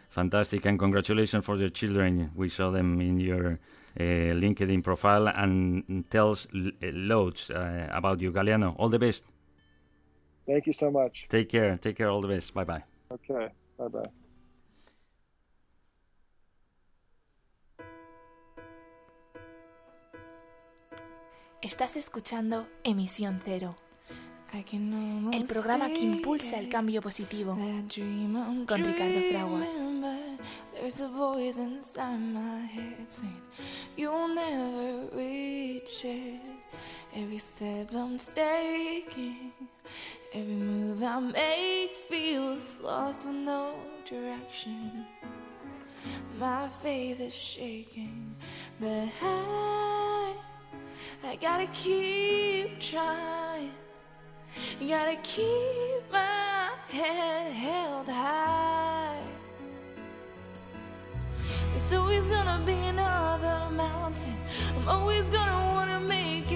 Fantastic, 0.10 0.66
and 0.66 0.80
congratulations 0.80 1.44
for 1.44 1.58
your 1.58 1.70
children. 1.70 2.32
We 2.36 2.48
saw 2.48 2.72
them 2.72 3.02
in 3.02 3.20
your 3.20 3.60
uh, 4.00 4.04
LinkedIn 4.04 4.84
profile 4.84 5.28
and 5.28 6.06
tells 6.10 6.48
loads 6.54 7.50
uh, 7.50 7.90
about 7.92 8.22
you, 8.22 8.32
Galiano. 8.32 8.76
All 8.78 8.90
the 8.90 9.00
best. 9.00 9.26
Thank 10.48 10.68
you 10.68 10.74
so 10.74 10.92
much. 10.92 11.26
Take 11.28 11.50
care. 11.50 11.76
Take 11.78 11.98
care. 11.98 12.10
All 12.10 12.22
the 12.22 12.28
best. 12.28 12.54
Bye 12.54 12.64
bye. 12.64 12.84
Okay, 13.12 13.50
bye 13.78 13.88
bye. 13.88 14.25
Estás 21.62 21.96
escuchando 21.98 22.68
Emisión 22.84 23.42
Cero, 23.44 23.76
el 24.54 25.46
programa 25.46 25.88
que 25.88 26.00
impulsa 26.00 26.60
el 26.60 26.70
cambio 26.70 27.02
positivo. 27.02 27.56
con 27.56 28.84
Ricardo 28.84 29.22
Fraguas. 29.30 29.76
Every 37.18 37.38
step 37.38 37.94
I'm 37.94 38.18
taking, 38.18 39.54
every 40.34 40.56
move 40.56 41.02
I 41.02 41.20
make 41.22 41.96
feels 42.10 42.82
lost 42.82 43.26
with 43.26 43.36
no 43.36 43.74
direction. 44.04 45.06
My 46.38 46.68
faith 46.68 47.22
is 47.22 47.34
shaking, 47.34 48.36
but 48.82 49.08
I, 49.22 49.95
I 51.24 51.36
gotta 51.36 51.68
keep 51.68 52.80
trying. 52.80 53.72
Gotta 54.80 55.18
keep 55.24 56.12
my 56.12 56.70
head 56.90 57.52
held 57.52 58.08
high. 58.08 59.22
There's 61.72 61.94
always 61.94 62.28
gonna 62.28 62.62
be 62.66 62.74
another 62.74 63.70
mountain. 63.72 64.36
I'm 64.78 64.88
always 64.88 65.30
gonna 65.30 65.74
wanna 65.74 66.00
make 66.00 66.52
it 66.52 66.55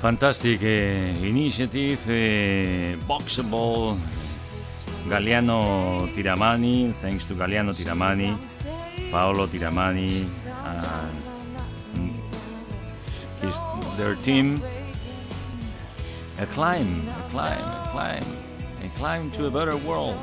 Fantastic 0.00 0.62
initiative, 0.62 2.00
uh, 2.08 2.96
Boxable, 3.06 4.00
Galiano 5.06 6.08
Tiramani. 6.14 6.90
Thanks 6.94 7.26
to 7.26 7.34
Galiano 7.34 7.74
Tiramani. 7.74 8.34
Paolo 9.10 9.46
Tiramani 9.46 10.24
and 10.64 12.14
his 13.42 13.60
their 13.98 14.14
team. 14.14 14.62
A 16.38 16.46
climb, 16.46 17.06
a 17.06 17.28
climb, 17.28 17.60
a 17.60 17.88
climb, 17.92 18.24
a 18.82 18.88
climb 18.96 19.30
to 19.32 19.48
a 19.48 19.50
better 19.50 19.76
world. 19.86 20.16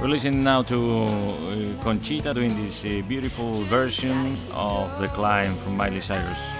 We're 0.00 0.06
listening 0.06 0.44
now 0.44 0.62
to 0.62 1.02
uh, 1.02 1.82
Conchita 1.82 2.32
doing 2.32 2.54
this 2.62 2.84
uh, 2.84 3.02
beautiful 3.08 3.52
version 3.64 4.36
of 4.52 4.96
The 5.00 5.08
Climb 5.08 5.56
from 5.56 5.76
Miley 5.76 6.00
Cyrus. 6.00 6.57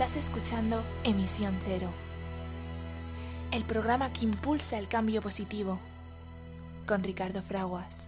Estás 0.00 0.16
escuchando 0.16 0.80
Emisión 1.02 1.56
Cero, 1.66 1.88
el 3.50 3.64
programa 3.64 4.12
que 4.12 4.26
impulsa 4.26 4.78
el 4.78 4.86
cambio 4.86 5.20
positivo, 5.20 5.80
con 6.86 7.02
Ricardo 7.02 7.42
Fraguas. 7.42 8.06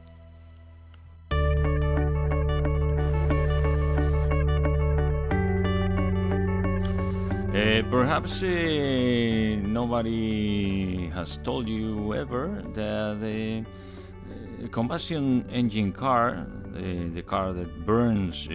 Uh, 7.49 7.83
perhaps 7.91 8.45
uh, 8.45 9.57
nobody 9.67 11.11
has 11.13 11.39
told 11.39 11.67
you 11.67 12.15
ever 12.15 12.63
that 12.73 13.19
the 13.21 13.65
uh, 14.63 14.69
combustion 14.69 15.45
engine 15.51 15.93
car, 15.93 16.47
the 16.73 17.25
car 17.27 17.53
that 17.53 17.85
burns 17.85 18.49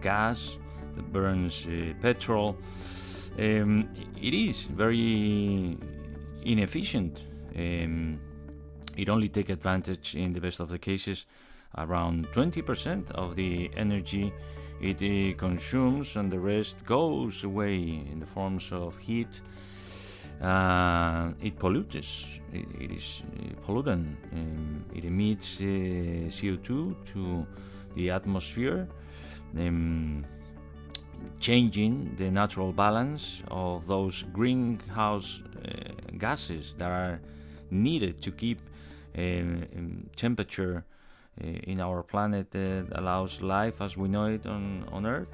gas, 0.00 0.58
burns 1.12 1.66
uh, 1.66 1.92
petrol, 2.00 2.56
um, 3.38 3.88
it 4.20 4.34
is 4.34 4.62
very 4.62 5.76
inefficient. 6.42 7.24
Um, 7.56 8.20
it 8.96 9.08
only 9.08 9.28
takes 9.28 9.50
advantage, 9.50 10.14
in 10.14 10.32
the 10.32 10.40
best 10.40 10.60
of 10.60 10.68
the 10.68 10.78
cases, 10.78 11.26
around 11.78 12.28
20% 12.32 13.10
of 13.12 13.36
the 13.36 13.70
energy 13.76 14.32
it 14.80 14.96
uh, 15.02 15.36
consumes, 15.36 16.16
and 16.16 16.30
the 16.30 16.38
rest 16.38 16.84
goes 16.86 17.44
away 17.44 17.76
in 18.10 18.18
the 18.18 18.26
forms 18.26 18.72
of 18.72 18.96
heat. 18.98 19.40
Uh, 20.40 21.32
it 21.42 21.58
pollutes. 21.58 22.40
It, 22.52 22.66
it 22.80 22.90
is 22.90 23.22
uh, 23.22 23.60
pollutant. 23.66 24.16
Um, 24.32 24.84
it 24.94 25.04
emits 25.04 25.60
uh, 25.60 25.64
CO2 25.64 26.94
to 27.12 27.46
the 27.94 28.10
atmosphere, 28.10 28.88
um, 29.58 30.24
changing 31.38 32.14
the 32.16 32.30
natural 32.30 32.72
balance 32.72 33.42
of 33.50 33.86
those 33.86 34.24
greenhouse 34.32 35.42
uh, 35.64 35.70
gases 36.18 36.74
that 36.74 36.90
are 36.90 37.20
needed 37.70 38.20
to 38.22 38.30
keep 38.30 38.60
um, 39.16 39.64
um, 39.76 40.10
temperature 40.16 40.84
uh, 41.42 41.46
in 41.46 41.80
our 41.80 42.02
planet 42.02 42.50
that 42.50 42.86
allows 42.92 43.40
life 43.40 43.80
as 43.80 43.96
we 43.96 44.08
know 44.08 44.26
it 44.26 44.46
on, 44.46 44.84
on 44.92 45.06
Earth. 45.06 45.32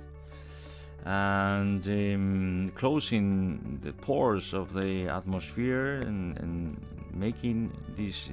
And 1.05 1.87
um, 1.87 2.71
closing 2.75 3.79
the 3.83 3.93
pores 3.93 4.53
of 4.55 4.73
the 4.73 5.09
atmosphere 5.09 6.01
and, 6.05 6.37
and 6.39 6.81
making 7.13 7.73
this 7.95 8.31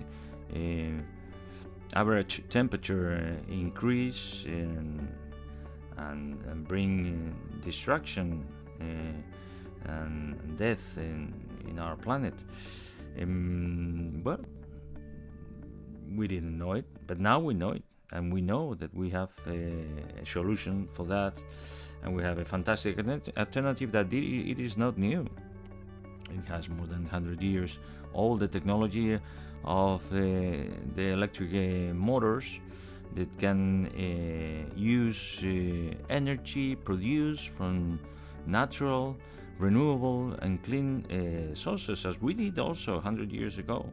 uh, 0.55 1.01
average 1.95 2.43
temperature 2.49 3.37
uh, 3.47 3.51
increase 3.51 4.45
and, 4.45 5.07
and, 5.97 6.41
and 6.45 6.67
bring 6.67 7.35
uh, 7.35 7.63
destruction 7.63 8.45
uh, 8.81 9.89
and 9.91 10.57
death 10.57 10.97
in, 10.97 11.33
in 11.67 11.79
our 11.79 11.95
planet. 11.95 12.33
Um, 13.19 14.21
well, 14.23 14.39
we 16.15 16.27
didn't 16.27 16.57
know 16.57 16.73
it, 16.73 16.85
but 17.07 17.19
now 17.19 17.39
we 17.39 17.53
know 17.53 17.71
it, 17.71 17.83
and 18.11 18.31
we 18.31 18.41
know 18.41 18.75
that 18.75 18.93
we 18.93 19.09
have 19.09 19.31
a, 19.47 19.85
a 20.21 20.25
solution 20.25 20.87
for 20.87 21.05
that, 21.07 21.33
and 22.03 22.15
we 22.15 22.23
have 22.23 22.37
a 22.39 22.45
fantastic 22.45 22.97
alternative 23.37 23.91
that 23.91 24.11
it, 24.13 24.59
is 24.59 24.77
not 24.77 24.97
new. 24.97 25.25
It 26.29 26.45
has 26.47 26.69
more 26.69 26.87
than 26.87 27.03
100 27.03 27.41
years. 27.41 27.79
All 28.13 28.37
the 28.37 28.47
technology 28.47 29.19
of 29.65 30.05
uh, 30.11 30.17
the 30.95 31.09
electric 31.13 31.53
uh, 31.53 31.93
motors 31.93 32.59
that 33.15 33.37
can 33.37 33.87
uh, 33.87 34.73
use 34.75 35.43
uh, 35.43 35.95
energy 36.09 36.75
produced 36.75 37.49
from 37.49 37.99
natural, 38.45 39.15
renewable, 39.59 40.33
and 40.41 40.63
clean 40.63 41.05
uh, 41.05 41.55
sources, 41.55 42.05
as 42.05 42.21
we 42.21 42.33
did 42.33 42.57
also 42.59 42.95
100 42.95 43.31
years 43.31 43.57
ago 43.57 43.89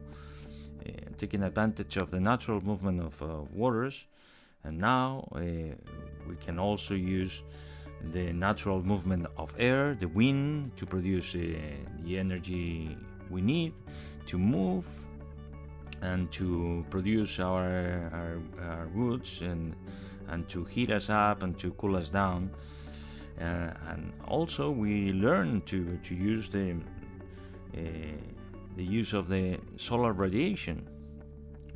uh, 0.87 0.91
taking 1.17 1.43
advantage 1.43 1.97
of 1.97 2.09
the 2.09 2.19
natural 2.19 2.61
movement 2.61 2.99
of 2.99 3.21
waters, 3.53 4.07
and 4.63 4.77
now 4.77 5.27
we 5.31 6.35
can 6.39 6.59
also 6.59 6.93
use 6.93 7.43
the 8.11 8.33
natural 8.33 8.81
movement 8.81 9.27
of 9.37 9.53
air, 9.59 9.95
the 9.95 10.07
wind, 10.07 10.75
to 10.75 10.85
produce 10.85 11.33
the 11.33 12.17
energy 12.17 12.97
we 13.29 13.41
need 13.41 13.73
to 14.25 14.37
move 14.37 14.85
and 16.01 16.31
to 16.31 16.85
produce 16.89 17.39
our, 17.39 18.09
our, 18.11 18.41
our 18.61 18.87
roots 18.87 19.41
and, 19.41 19.75
and 20.29 20.47
to 20.49 20.63
heat 20.65 20.91
us 20.91 21.09
up 21.09 21.43
and 21.43 21.57
to 21.59 21.71
cool 21.71 21.95
us 21.95 22.09
down. 22.09 22.49
Uh, 23.39 23.71
and 23.89 24.13
also, 24.27 24.69
we 24.69 25.13
learn 25.13 25.61
to, 25.61 25.97
to 26.03 26.15
use 26.15 26.49
the 26.49 26.75
uh, 27.75 27.79
the 28.75 28.83
use 28.83 29.13
of 29.13 29.27
the 29.27 29.57
solar 29.75 30.13
radiation 30.13 30.87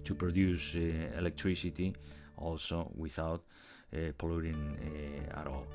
to 0.04 0.16
produce 0.16 0.76
uh, 0.76 1.18
electricity 1.18 1.94
also 2.38 2.92
without 2.96 3.42
uh, 3.94 4.12
polluting 4.18 4.78
uh, 5.36 5.40
at 5.40 5.48
all. 5.48 5.66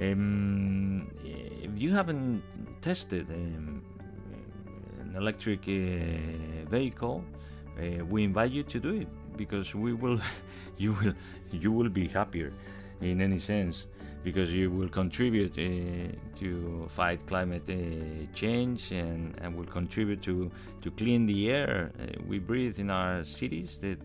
Um, 0.00 1.10
if 1.22 1.70
you 1.76 1.92
haven't 1.92 2.42
tested 2.80 3.28
um, 3.30 3.82
an 5.00 5.14
electric 5.16 5.60
uh, 5.68 6.68
vehicle, 6.70 7.24
uh, 7.78 8.04
we 8.04 8.24
invite 8.24 8.50
you 8.50 8.62
to 8.62 8.80
do 8.80 8.94
it 8.94 9.08
because 9.36 9.74
we 9.74 9.92
will, 9.92 10.20
you 10.76 10.92
will, 10.92 11.14
you 11.50 11.72
will 11.72 11.88
be 11.88 12.08
happier 12.08 12.52
in 13.00 13.20
any 13.20 13.38
sense 13.38 13.86
because 14.22 14.52
you 14.52 14.70
will 14.70 14.88
contribute 14.88 15.58
uh, 15.58 16.14
to 16.38 16.86
fight 16.88 17.26
climate 17.26 17.68
uh, 17.68 18.32
change 18.34 18.92
and, 18.92 19.34
and 19.40 19.56
will 19.56 19.66
contribute 19.66 20.22
to, 20.22 20.50
to 20.80 20.90
clean 20.92 21.26
the 21.26 21.50
air. 21.50 21.90
Uh, 21.98 22.04
we 22.26 22.38
breathe 22.38 22.78
in 22.78 22.90
our 22.90 23.24
cities 23.24 23.78
that 23.78 23.98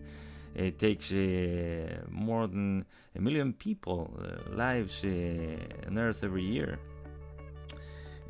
it 0.54 0.78
takes 0.78 1.12
uh, 1.12 2.02
more 2.10 2.48
than 2.48 2.84
a 3.14 3.20
million 3.20 3.52
people 3.52 4.10
uh, 4.18 4.56
lives 4.56 5.04
uh, 5.04 5.08
on 5.86 5.98
earth 5.98 6.24
every 6.24 6.42
year 6.42 6.78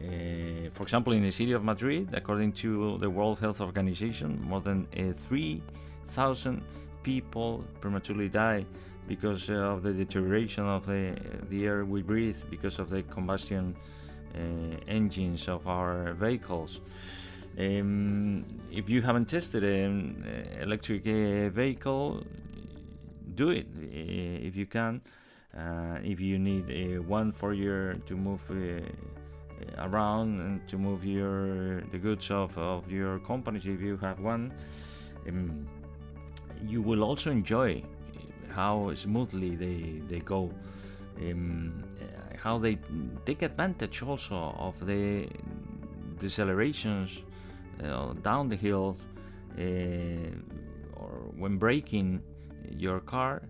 uh, 0.00 0.70
for 0.72 0.84
example, 0.84 1.12
in 1.12 1.22
the 1.22 1.30
city 1.30 1.52
of 1.52 1.64
Madrid, 1.64 2.08
according 2.12 2.52
to 2.52 2.98
the 2.98 3.10
World 3.10 3.40
Health 3.40 3.60
Organization, 3.60 4.40
more 4.42 4.60
than 4.60 4.86
uh, 4.96 5.12
3,000 5.12 6.62
people 7.02 7.64
prematurely 7.80 8.28
die 8.28 8.64
because 9.08 9.50
uh, 9.50 9.54
of 9.54 9.82
the 9.82 9.92
deterioration 9.92 10.64
of 10.64 10.86
the, 10.86 11.16
the 11.48 11.66
air 11.66 11.84
we 11.84 12.02
breathe 12.02 12.36
because 12.48 12.78
of 12.78 12.90
the 12.90 13.02
combustion 13.04 13.74
engines 14.86 15.48
of 15.48 15.66
our 15.66 16.12
vehicles. 16.12 16.80
Um, 17.58 18.44
if 18.70 18.88
you 18.88 19.02
haven't 19.02 19.24
tested 19.24 19.64
an 19.64 20.24
electric 20.60 21.02
vehicle, 21.02 22.24
do 23.34 23.50
it 23.50 23.66
if 23.80 24.54
you 24.54 24.66
can. 24.66 25.00
Uh, 25.56 25.98
if 26.04 26.20
you 26.20 26.38
need 26.38 27.00
one 27.00 27.32
for 27.32 27.52
your 27.52 27.94
to 27.94 28.14
move 28.14 28.40
around 29.78 30.40
and 30.40 30.68
to 30.68 30.78
move 30.78 31.04
your 31.04 31.80
the 31.92 31.98
goods 31.98 32.30
of, 32.30 32.56
of 32.58 32.90
your 32.90 33.18
companies, 33.20 33.66
if 33.66 33.80
you 33.80 33.96
have 33.98 34.20
one, 34.20 34.52
um, 35.28 35.66
you 36.66 36.82
will 36.82 37.02
also 37.02 37.30
enjoy 37.30 37.82
how 38.50 38.92
smoothly 38.94 39.56
they 39.56 40.00
they 40.08 40.20
go. 40.20 40.50
Um, 41.20 41.84
how 42.38 42.56
they 42.58 42.78
take 43.24 43.42
advantage 43.42 44.02
also 44.02 44.54
of 44.58 44.86
the 44.86 45.28
decelerations 46.16 47.22
uh, 47.82 48.12
down 48.22 48.48
the 48.48 48.56
hill 48.56 48.96
uh, 49.58 49.62
or 50.94 51.10
when 51.36 51.58
braking 51.58 52.22
your 52.70 53.00
car 53.00 53.42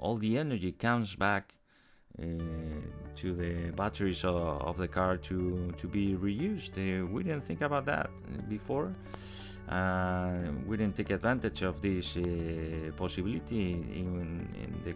all 0.00 0.16
the 0.16 0.38
energy 0.38 0.72
comes 0.72 1.14
back 1.14 1.54
uh, 2.22 2.24
to 3.16 3.34
the 3.34 3.70
batteries 3.72 4.24
of, 4.24 4.36
of 4.36 4.76
the 4.76 4.88
car 4.88 5.16
to, 5.16 5.72
to 5.76 5.86
be 5.86 6.14
reused. 6.14 6.76
Uh, 6.76 7.06
we 7.06 7.22
didn't 7.22 7.44
think 7.44 7.60
about 7.60 7.84
that 7.86 8.10
before. 8.48 8.94
Uh, 9.68 10.32
we 10.66 10.76
didn't 10.76 10.94
take 10.94 11.10
advantage 11.10 11.62
of 11.62 11.80
this 11.80 12.16
uh, 12.16 12.90
possibility 12.96 13.72
in, 13.72 14.46
in 14.62 14.80
the 14.84 14.94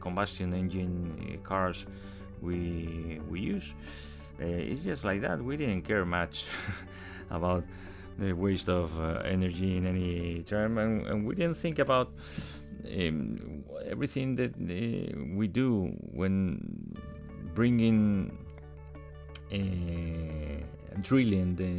combustion 0.00 0.52
engine 0.52 1.38
cars 1.44 1.86
we 2.42 3.20
we 3.28 3.40
use. 3.40 3.74
Uh, 4.40 4.46
it's 4.46 4.82
just 4.82 5.04
like 5.04 5.20
that. 5.20 5.42
We 5.42 5.56
didn't 5.56 5.82
care 5.82 6.04
much 6.04 6.46
about 7.30 7.64
the 8.18 8.32
waste 8.32 8.68
of 8.68 8.98
uh, 9.00 9.22
energy 9.24 9.76
in 9.76 9.86
any 9.86 10.42
term, 10.42 10.78
and, 10.78 11.06
and 11.06 11.26
we 11.26 11.34
didn't 11.34 11.56
think 11.56 11.78
about 11.78 12.12
um, 12.84 13.64
everything 13.86 14.34
that 14.36 14.54
uh, 14.54 15.36
we 15.36 15.46
do 15.48 15.92
when 16.12 16.94
bringing 17.58 18.30
uh, 19.52 20.58
drilling 21.08 21.56
the 21.56 21.72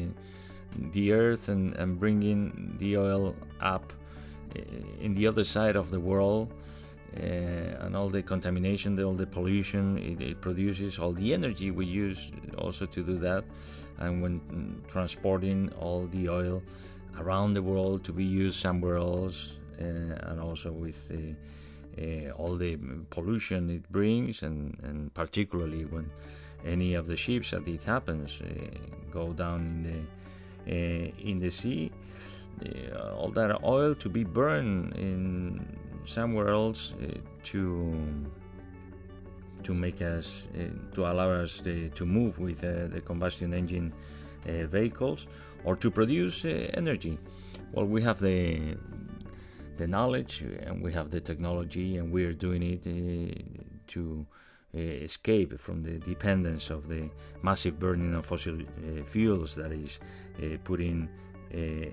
the 0.96 1.14
earth 1.14 1.48
and, 1.48 1.74
and 1.82 1.98
bringing 2.04 2.76
the 2.82 2.98
oil 2.98 3.34
up 3.62 3.94
uh, 4.56 5.06
in 5.06 5.14
the 5.14 5.26
other 5.26 5.46
side 5.56 5.76
of 5.78 5.90
the 5.90 6.02
world 6.12 6.54
uh, 7.18 7.84
and 7.84 7.96
all 7.96 8.10
the 8.10 8.22
contamination, 8.22 8.96
the, 8.96 9.04
all 9.04 9.20
the 9.26 9.26
pollution 9.38 9.98
it, 9.98 10.22
it, 10.22 10.42
produces, 10.42 11.00
all 11.00 11.14
the 11.14 11.34
energy 11.34 11.72
we 11.72 11.86
use 11.86 12.30
also 12.58 12.86
to 12.86 13.02
do 13.02 13.18
that, 13.18 13.44
and 14.00 14.22
when 14.22 14.34
mm, 14.42 14.88
transporting 14.94 15.72
all 15.80 16.08
the 16.08 16.28
oil 16.28 16.62
around 17.22 17.54
the 17.54 17.64
world 17.72 18.04
to 18.04 18.12
be 18.12 18.26
used 18.44 18.60
somewhere 18.60 18.98
else, 18.98 19.54
and 19.80 20.40
also 20.42 20.72
with 20.72 21.10
uh, 22.00 22.32
all 22.32 22.56
the 22.56 22.78
pollution 23.10 23.70
it 23.70 23.91
brings, 23.91 24.43
and, 24.43 24.78
and 24.84 25.14
particularly 25.14 25.86
when 25.86 26.10
any 26.66 26.93
of 26.93 27.08
the 27.08 27.16
ships 27.16 27.52
that 27.52 27.68
it 27.68 27.84
happens 27.84 28.41
go 29.12 29.34
down 29.34 29.62
in 29.62 29.84
the 29.84 30.00
in 31.22 31.39
the 31.39 31.50
sea, 31.50 31.91
all 33.18 33.30
that 33.30 33.64
oil 33.64 33.95
to 33.95 34.10
be 34.10 34.24
burned 34.24 34.93
in 34.95 35.66
somewhere 36.06 36.50
else 36.50 36.93
uh, 37.02 37.18
to 37.43 38.26
to 39.64 39.74
make 39.74 40.02
us 40.02 40.47
uh, 40.56 40.95
to 40.95 41.06
allow 41.06 41.30
us 41.30 41.62
uh, 41.62 41.89
to 41.95 42.06
move 42.06 42.39
with 42.39 42.62
the 42.62 43.02
combustion 43.06 43.54
engine 43.54 43.93
vehicles 44.45 45.28
or 45.64 45.76
to 45.76 45.91
produce 45.91 46.45
energy. 46.74 47.20
Well, 47.74 47.86
we 47.86 48.02
have 48.02 48.20
the 48.20 48.78
the 49.80 49.88
knowledge 49.88 50.42
and 50.66 50.82
we 50.82 50.94
have 50.94 51.10
the 51.10 51.20
technology, 51.20 51.98
and 51.98 52.12
we 52.12 52.26
are 52.26 52.34
doing 52.34 52.62
it 52.62 52.84
to 53.88 54.26
escape 54.74 55.60
from 55.60 55.82
the 55.82 55.98
dependence 55.98 56.70
of 56.70 56.88
the 56.88 57.10
massive 57.42 57.80
burning 57.80 58.14
of 58.14 58.26
fossil 58.26 58.58
fuels 59.08 59.56
that 59.56 59.72
is 59.72 60.00
putting 60.64 61.10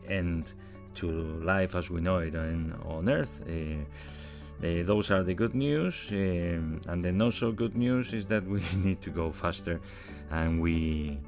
end 0.09 0.53
to 0.97 1.11
life 1.43 1.75
as 1.75 1.91
we 1.91 2.01
know 2.01 2.19
it 2.19 2.35
on, 2.35 2.75
on 2.85 3.09
Earth. 3.09 3.43
Uh, 3.49 3.85
uh, 4.67 4.83
those 4.85 5.11
are 5.11 5.23
the 5.23 5.35
good 5.35 5.55
news, 5.55 6.09
and 6.11 7.05
the 7.05 7.13
not 7.13 7.35
so 7.35 7.53
good 7.53 7.77
news 7.77 8.15
is 8.15 8.27
that 8.27 8.45
we 8.47 8.63
need 8.85 9.01
to 9.03 9.11
go 9.11 9.31
faster, 9.31 9.81
and 10.31 10.61
we 10.61 11.19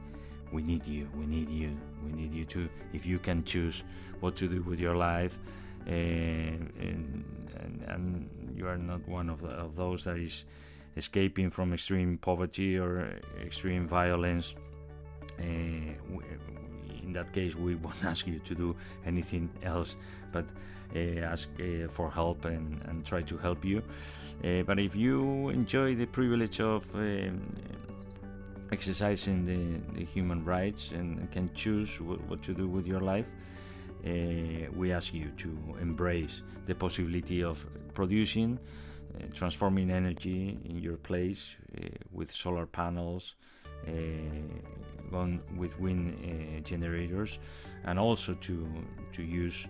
we 0.50 0.62
need 0.62 0.86
you. 0.86 1.06
We 1.14 1.26
need 1.26 1.50
you. 1.50 1.76
We 2.04 2.12
need 2.12 2.32
you 2.32 2.46
to. 2.46 2.68
If 2.94 3.04
you 3.04 3.18
can 3.18 3.44
choose 3.44 3.84
what 4.20 4.34
to 4.36 4.48
do 4.48 4.62
with 4.62 4.80
your 4.80 4.96
life, 4.96 5.38
uh, 5.38 5.57
and, 5.86 7.24
and, 7.86 8.30
you 8.56 8.66
are 8.66 8.76
not 8.76 9.06
one 9.08 9.30
of, 9.30 9.40
the, 9.40 9.50
of 9.50 9.76
those 9.76 10.02
that 10.04 10.16
is 10.16 10.44
escaping 10.96 11.48
from 11.48 11.72
extreme 11.72 12.18
poverty 12.18 12.76
or 12.76 13.20
extreme 13.40 13.86
violence. 13.86 14.54
Uh, 15.38 15.42
in 17.02 17.12
that 17.12 17.32
case, 17.32 17.54
we 17.54 17.74
won't 17.84 18.04
ask 18.04 18.26
you 18.26 18.40
to 18.40 18.54
do 18.54 18.76
anything 19.06 19.48
else 19.62 19.96
but 20.32 20.44
uh, 20.96 21.20
ask 21.20 21.48
uh, 21.60 21.88
for 21.88 22.10
help 22.10 22.44
and, 22.44 22.82
and, 22.88 23.04
try 23.04 23.22
to 23.22 23.36
help 23.36 23.64
you. 23.64 23.82
But 24.42 24.78
if 24.78 24.96
you 24.96 25.50
enjoy 25.50 25.94
the 25.94 26.06
privilege 26.06 26.60
of 26.60 26.86
um, 26.94 27.40
exercising 28.72 29.44
the, 29.44 29.98
the, 29.98 30.04
human 30.04 30.44
rights 30.44 30.92
and 30.92 31.30
can 31.30 31.50
choose 31.54 32.00
what, 32.00 32.20
what 32.28 32.42
to 32.42 32.54
do 32.54 32.66
with 32.66 32.86
your 32.86 33.00
life, 33.00 33.26
uh, 34.04 34.70
we 34.74 34.92
ask 34.92 35.12
you 35.14 35.30
to 35.36 35.76
embrace 35.80 36.42
the 36.66 36.74
possibility 36.74 37.42
of 37.42 37.66
producing, 37.94 38.58
uh, 38.58 39.24
transforming 39.34 39.90
energy 39.90 40.58
in 40.64 40.78
your 40.78 40.96
place 40.96 41.56
uh, 41.76 41.88
with 42.12 42.30
solar 42.32 42.66
panels 42.66 43.34
gone 45.10 45.40
with 45.56 45.78
wind 45.80 46.14
uh, 46.22 46.60
generators 46.60 47.38
and 47.84 47.98
also 47.98 48.34
to 48.34 48.66
to 49.12 49.22
use 49.22 49.66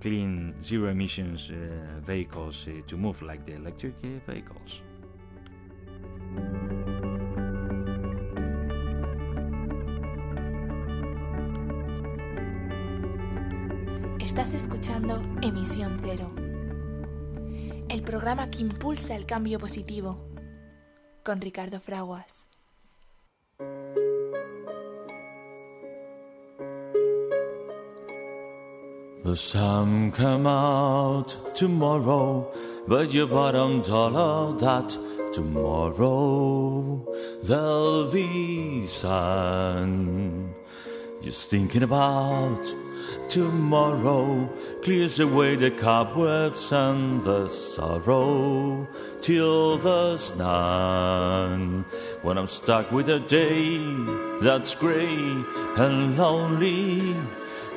clean 0.00 0.54
zero 0.60 0.90
emissions 0.90 1.50
uh, 1.50 2.00
vehicles 2.00 2.66
uh, 2.68 2.72
to 2.86 2.96
move 2.96 3.22
like 3.22 3.44
the 3.44 3.54
electric 3.54 3.94
vehicles. 4.26 4.82
Estás 14.30 14.54
escuchando 14.54 15.20
Emisión 15.42 15.98
Cero, 16.00 16.30
el 17.88 18.02
programa 18.02 18.48
que 18.48 18.60
impulsa 18.60 19.16
el 19.16 19.26
cambio 19.26 19.58
positivo, 19.58 20.24
con 21.24 21.40
Ricardo 21.40 21.80
Fraguas. 21.80 22.46
The 29.24 29.34
sun 29.34 30.12
come 30.12 30.46
out 30.46 31.36
tomorrow, 31.56 32.52
but 32.86 33.12
you 33.12 33.26
bottom 33.26 33.82
dollar 33.82 34.56
that 34.58 34.96
tomorrow 35.32 37.04
there'll 37.42 38.08
be 38.12 38.86
sun. 38.86 40.54
Just 41.20 41.50
thinking 41.50 41.82
about 41.82 42.64
tomorrow 43.30 44.50
clears 44.82 45.20
away 45.20 45.54
the 45.54 45.70
cobwebs 45.70 46.72
and 46.72 47.22
the 47.22 47.48
sorrow 47.48 48.88
till 49.20 49.78
there's 49.78 50.34
none. 50.34 51.84
When 52.22 52.36
I'm 52.36 52.48
stuck 52.48 52.90
with 52.90 53.08
a 53.08 53.20
day 53.20 53.78
that's 54.40 54.74
grey 54.74 55.16
and 55.76 56.18
lonely, 56.18 57.16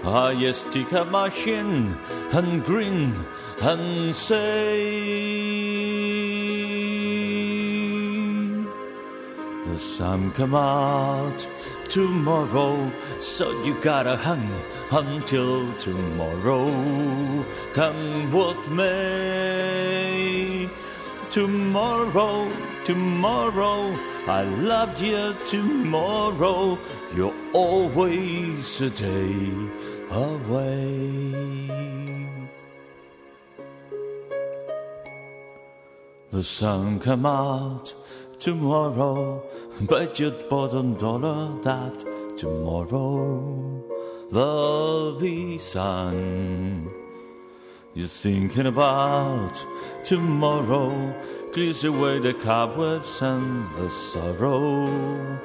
I 0.04 0.34
just 0.34 0.72
stick 0.72 0.92
up 0.92 1.10
my 1.10 1.30
chin 1.30 2.00
and 2.32 2.66
grin 2.66 3.14
and 3.62 4.16
say. 4.16 5.53
The 9.66 9.78
sun 9.78 10.32
come 10.34 10.56
out 10.56 11.48
tomorrow, 11.88 12.92
so 13.20 13.50
you 13.64 13.80
gotta 13.82 14.18
hang 14.18 14.52
until 14.92 15.72
tomorrow. 15.78 17.46
Come 17.74 18.32
what 18.32 18.70
may. 18.70 20.70
Tomorrow, 21.32 22.52
tomorrow, 22.84 23.98
I 24.28 24.44
loved 24.44 25.00
you 25.00 25.34
tomorrow. 25.46 26.78
You're 27.16 27.34
always 27.54 28.82
a 28.82 28.90
day 28.90 29.50
away. 30.12 31.70
The 36.32 36.44
sun 36.44 37.00
come 37.00 37.26
out 37.26 37.96
tomorrow, 38.44 39.42
but 39.84 40.20
you'd 40.20 40.38
your 40.38 40.50
bottom 40.50 40.96
dollar 40.96 41.58
that 41.62 42.06
tomorrow 42.36 43.82
there'll 44.32 45.18
be 45.18 45.58
sun. 45.58 46.92
You're 47.94 48.08
thinking 48.08 48.68
about 48.68 49.66
tomorrow, 50.04 51.16
clears 51.54 51.86
away 51.86 52.20
the 52.20 52.34
cobwebs 52.34 53.22
and 53.22 53.66
the 53.78 53.90
sorrow 53.90 55.40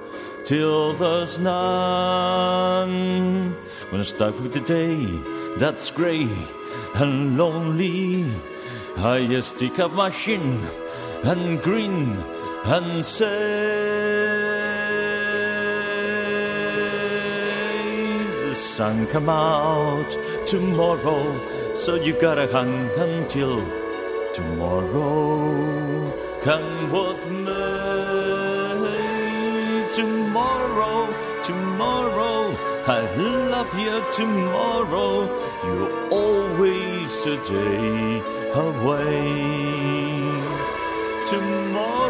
till 0.45 0.93
there's 0.95 1.39
none. 1.39 2.83
When 3.91 4.01
I'm 4.01 4.05
stuck 4.05 4.41
with 4.41 4.55
the 4.55 4.61
day 4.61 5.07
that's 5.57 5.93
grey 5.93 6.29
and 6.97 7.39
lonely, 7.39 8.27
I 8.97 9.39
stick 9.39 9.79
up 9.79 9.93
my 9.93 10.11
shin 10.11 10.67
and 11.23 11.63
grin 11.63 12.38
and 12.65 13.05
say 13.05 13.29
the 18.49 18.55
sun 18.55 19.07
come 19.07 19.29
out 19.29 20.11
tomorrow, 20.47 21.75
so 21.75 21.95
you 21.95 22.19
gotta 22.21 22.47
hang 22.49 22.91
until 22.99 23.65
tomorrow. 24.35 26.13
Come 26.43 26.91
what 26.91 27.21
may, 27.47 28.79
tomorrow, 29.93 31.09
tomorrow. 31.43 32.57
I 32.87 33.01
love 33.17 33.79
you 33.79 34.03
tomorrow. 34.13 35.27
You're 35.65 36.09
always 36.11 37.27
a 37.27 37.37
day 37.45 38.23
away 38.55 40.08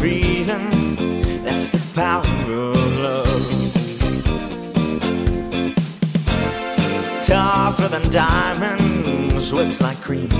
Feeling, 0.00 1.44
that's 1.44 1.72
the 1.72 1.80
power 1.94 2.22
of 2.22 2.98
love. 3.00 3.74
Tougher 7.26 7.88
than 7.88 8.10
diamonds, 8.10 9.52
whips 9.52 9.82
like 9.82 10.00
cream. 10.00 10.30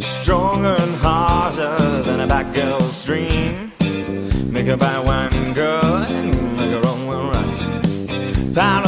Stronger 0.00 0.76
and 0.80 0.94
harder 0.96 2.02
than 2.04 2.20
a 2.20 2.26
bad 2.26 2.54
girl's 2.54 3.04
dream. 3.04 3.70
Make 4.50 4.66
her 4.66 4.78
buy 4.78 4.98
one 4.98 5.52
girl 5.52 5.84
and 5.84 6.56
make 6.56 6.70
her 6.70 6.88
own 6.88 7.06
right. 7.06 8.54
Power 8.54 8.85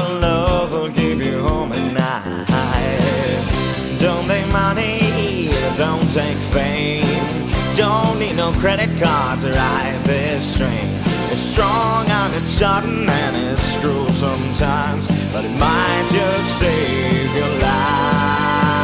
no 8.38 8.52
credit 8.52 8.88
card 9.02 9.40
to 9.40 9.50
ride 9.50 10.00
this 10.04 10.56
train. 10.56 10.88
It's 11.32 11.40
strong 11.40 12.08
and 12.08 12.32
it's 12.36 12.50
sudden 12.50 13.08
and 13.08 13.36
it's 13.36 13.76
cruel 13.80 14.08
sometimes, 14.10 15.08
but 15.32 15.44
it 15.44 15.50
might 15.58 16.08
just 16.12 16.58
save 16.60 17.34
your 17.34 17.48
life. 17.58 18.78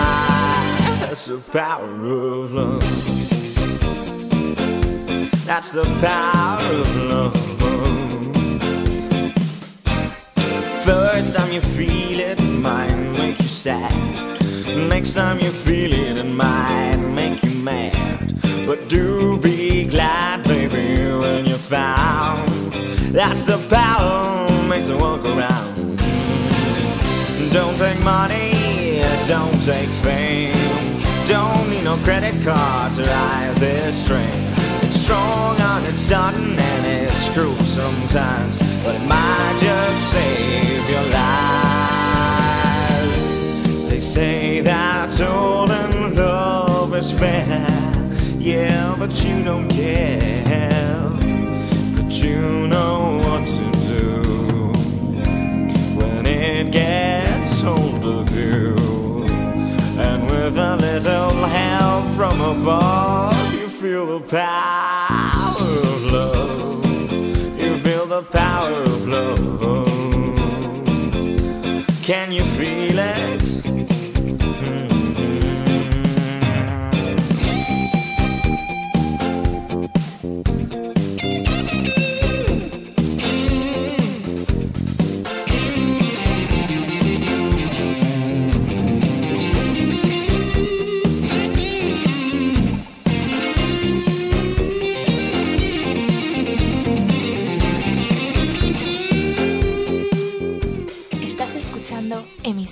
That's 1.03 1.27
the 1.27 1.39
power 1.53 1.85
of 1.85 2.53
love. 2.53 2.83
That's 5.47 5.71
the 5.71 5.85
power 6.01 6.61
of 6.61 6.97
love. 7.13 7.37
First 10.83 11.37
time 11.37 11.53
you 11.53 11.61
feel 11.61 12.19
it, 12.19 12.41
it 12.41 12.59
might 12.59 12.97
make 13.17 13.41
you 13.41 13.47
sad. 13.47 13.93
Next 14.89 15.15
time 15.15 15.39
you 15.39 15.51
feel 15.51 15.93
it, 15.93 16.17
it 16.17 16.25
might 16.25 16.97
make 16.97 17.41
you 17.45 17.53
mad. 17.63 18.14
But 18.67 18.89
do 18.89 19.39
be 19.39 19.85
glad, 19.85 20.45
baby, 20.45 20.97
when 21.19 21.47
you 21.47 21.57
found. 21.57 22.49
That's 23.13 23.45
the 23.45 23.59
power 23.69 24.49
makes 24.69 24.87
the 24.89 24.97
world 24.97 25.23
go 25.23 25.37
round. 25.37 25.99
Don't 27.53 27.77
take 27.79 28.03
money, 28.03 29.03
don't 29.29 29.63
take 29.65 29.89
fame. 30.03 30.53
Don't 31.27 31.71
need 31.71 31.85
no 31.85 31.97
credit 31.99 32.35
card 32.43 32.93
to 32.95 33.05
ride 33.05 33.57
this 33.59 34.07
train. 34.07 34.53
It's 34.83 35.01
strong 35.01 35.61
and 35.61 35.87
it's 35.87 36.01
sudden 36.01 36.59
and 36.59 36.87
it's 36.87 37.29
cruel 37.31 37.59
sometimes, 37.61 38.59
but 38.83 38.95
it 38.97 39.07
might 39.07 39.59
just 39.61 40.11
save 40.11 40.91
your 40.91 41.05
life. 41.13 41.95
They 43.91 44.01
say 44.01 44.61
that 44.63 45.13
stolen 45.13 46.17
love 46.17 46.95
is 46.95 47.13
fair, 47.13 47.67
yeah, 48.45 48.95
but 48.99 49.25
you 49.25 49.43
don't 49.43 49.69
care. 49.69 51.09
But 51.97 52.11
you 52.23 52.69
know 52.69 53.19
what 53.25 53.47
to 53.47 53.71
do 53.89 54.73
when 55.97 56.27
it 56.27 56.71
gets 56.71 57.63
hold 57.63 58.05
of 58.05 58.31
you. 58.37 58.75
And 59.97 60.31
with 60.31 60.59
a 60.59 60.77
little 60.77 61.47
help 61.47 62.05
from 62.17 62.39
above, 62.41 63.55
you 63.55 63.69
feel 63.69 64.19
the 64.19 64.21
power 64.21 65.57
of 65.59 66.03
love. 66.13 66.85
You 67.59 67.79
feel 67.79 68.07
the 68.07 68.23
power 68.25 68.83
of 68.83 69.09
love. 69.09 69.89
Can 72.03 72.31
you 72.31 72.45
feel 72.45 72.99
it? 72.99 73.44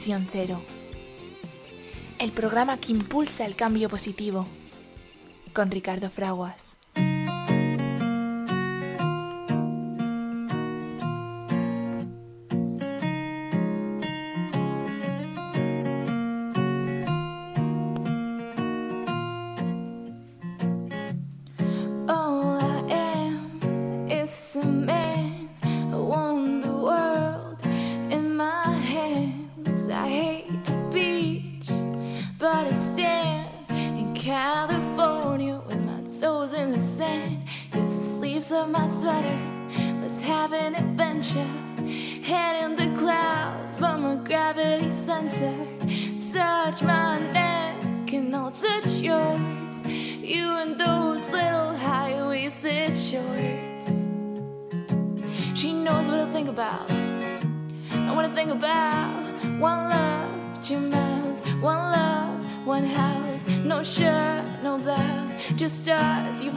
Cero. 0.04 0.60
El 2.18 2.32
programa 2.32 2.76
que 2.78 2.90
impulsa 2.90 3.46
el 3.46 3.54
cambio 3.54 3.88
positivo. 3.88 4.48
Con 5.52 5.70
Ricardo 5.70 6.10
Fraguas. 6.10 6.71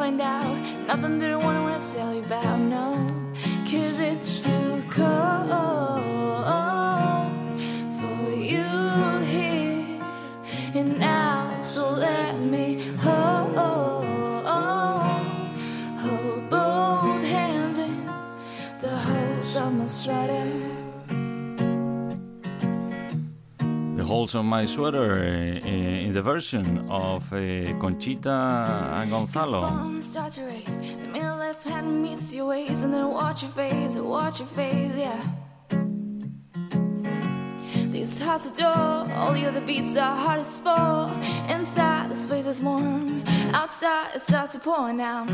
Find 0.06 0.22
out. 0.22 0.56
Nothing 0.88 1.18
that 1.18 1.32
I 1.32 1.36
wanna, 1.36 1.64
wanna 1.64 1.82
tell 1.92 2.14
you 2.14 2.22
about, 2.22 2.60
On 24.34 24.48
my 24.48 24.66
sweater 24.66 25.14
uh, 25.14 25.68
in 25.68 26.12
the 26.12 26.22
version 26.22 26.90
of 26.90 27.32
uh, 27.32 27.38
Conchita 27.80 28.90
and 28.96 29.12
Gonzalo. 29.12 29.70
Race. 29.92 30.80
The 31.14 31.36
left 31.36 31.64
hand 31.64 32.02
meets 32.02 32.34
your 32.34 32.52
and 32.54 32.92
then 32.92 33.08
watch 33.12 33.44
your 33.44 33.52
face, 33.52 33.96
watch 33.96 34.40
your 34.40 34.48
face, 34.48 34.96
yeah. 34.98 35.22
Hearts 38.20 38.62
all 38.62 39.34
the 39.34 39.46
other 39.46 39.62
beats 39.62 39.96
are. 39.96 40.38
Inside, 41.50 42.10
the 42.10 42.16
space 42.16 42.48
is 42.48 42.62
warm. 42.62 43.24
Outside, 43.54 44.16
it 44.16 44.22
starts 44.22 44.54
to 44.54 44.60
pour 44.60 44.92
now. 44.92 45.26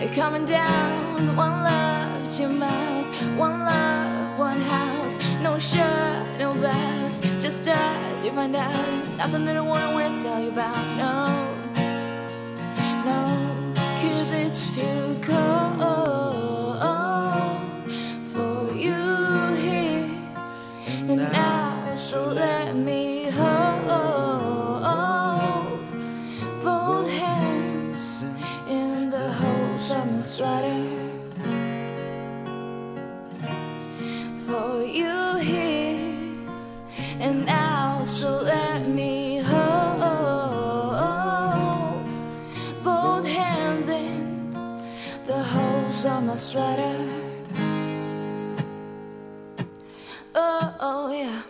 It's 0.00 0.14
coming 0.14 0.44
down. 0.44 1.34
One 1.34 1.62
love, 1.64 2.36
two 2.36 2.48
miles. 2.48 3.08
One 3.38 3.60
love, 3.60 4.38
one 4.38 4.60
house. 4.60 5.16
No 5.40 5.58
shirt, 5.58 6.38
no 6.38 6.52
blouse. 6.52 7.01
Us, 7.60 8.24
you 8.24 8.32
find 8.32 8.56
out. 8.56 9.16
Nothing 9.18 9.44
that 9.44 9.56
I 9.56 9.60
wanna, 9.60 9.92
wanna 9.92 10.22
tell 10.22 10.42
you 10.42 10.48
about. 10.48 10.74
No, 10.96 11.51
Oh, 50.34 50.74
oh 50.80 51.10
yeah. 51.10 51.44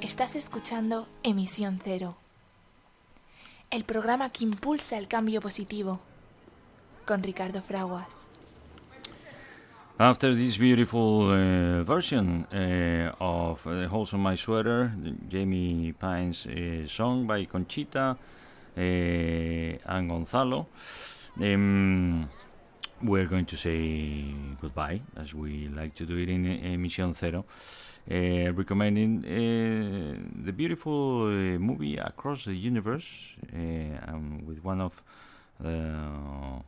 Estás 0.00 0.36
escuchando 0.36 1.06
Emisión 1.22 1.78
Cero. 1.82 2.21
El 3.72 3.84
programa 3.84 4.28
que 4.28 4.44
impulsa 4.44 4.98
el 4.98 5.08
cambio 5.08 5.40
positivo. 5.40 5.98
Con 7.06 7.22
Ricardo 7.22 7.62
Fraguas. 7.62 8.28
After 9.96 10.34
this 10.34 10.58
beautiful 10.58 11.30
uh, 11.30 11.82
version 11.82 12.46
uh, 12.52 13.14
of 13.18 13.66
uh, 13.66 13.88
Holes 13.88 14.12
on 14.12 14.20
My 14.20 14.36
Sweater, 14.36 14.92
Jamie 15.26 15.94
Pine's 15.98 16.46
song 16.86 17.26
by 17.26 17.46
Conchita 17.46 18.18
and 18.76 20.08
Gonzalo, 20.08 20.66
um, 21.40 22.28
we're 23.02 23.26
going 23.26 23.46
to 23.46 23.56
say 23.56 24.34
goodbye, 24.60 25.00
as 25.16 25.34
we 25.34 25.68
like 25.68 25.94
to 25.96 26.06
do 26.06 26.16
it 26.16 26.28
in 26.28 26.44
Emisión 26.44 27.14
Zero, 27.14 27.44
uh, 28.10 28.52
recommending 28.52 29.24
uh, 29.24 30.44
the 30.44 30.52
beautiful 30.52 31.24
uh, 31.24 31.58
movie 31.58 31.96
Across 31.96 32.46
the 32.46 32.54
Universe, 32.54 33.36
uh, 33.52 33.56
and 33.56 34.46
with 34.46 34.64
one 34.64 34.80
of 34.80 35.02
uh, 35.64 36.60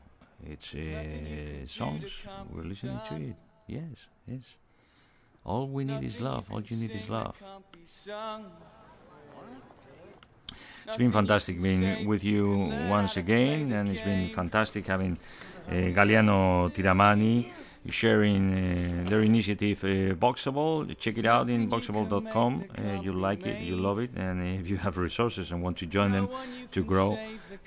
its 0.47 0.75
uh, 0.75 1.67
songs. 1.67 2.25
We're 2.53 2.65
listening 2.65 3.01
to 3.09 3.15
it. 3.17 3.37
Yes, 3.67 4.09
yes. 4.27 4.57
All 5.45 5.69
we 5.69 5.85
need 5.85 6.03
is 6.03 6.21
love. 6.21 6.47
All 6.51 6.63
you 6.63 6.77
need 6.77 6.91
is 6.91 7.09
love. 7.09 7.37
It's 10.87 10.97
been 10.99 11.13
fantastic 11.13 11.63
being 11.63 12.07
with 12.07 12.25
you 12.25 12.71
once 12.91 13.17
again, 13.17 13.73
and 13.73 13.89
it's 13.89 14.03
been 14.03 14.29
fantastic 14.31 14.87
having 14.87 15.19
uh, 15.69 15.73
Galiano 15.73 16.71
Tiramani 16.73 17.51
sharing 17.89 18.55
uh, 18.55 19.09
their 19.09 19.21
initiative 19.21 19.85
uh, 19.85 20.15
Boxable. 20.15 20.97
Check 20.99 21.19
it 21.19 21.27
out 21.27 21.51
in 21.51 21.69
boxable.com. 21.69 22.65
Uh, 22.77 23.01
you 23.03 23.13
like 23.13 23.47
it, 23.47 23.61
you 23.61 23.77
love 23.77 23.99
it, 23.99 24.11
and 24.17 24.61
if 24.61 24.69
you 24.69 24.77
have 24.79 24.97
resources 24.97 25.53
and 25.53 25.63
want 25.63 25.77
to 25.79 25.87
join 25.87 26.13
them 26.13 26.29
to 26.73 26.83
grow, 26.83 27.19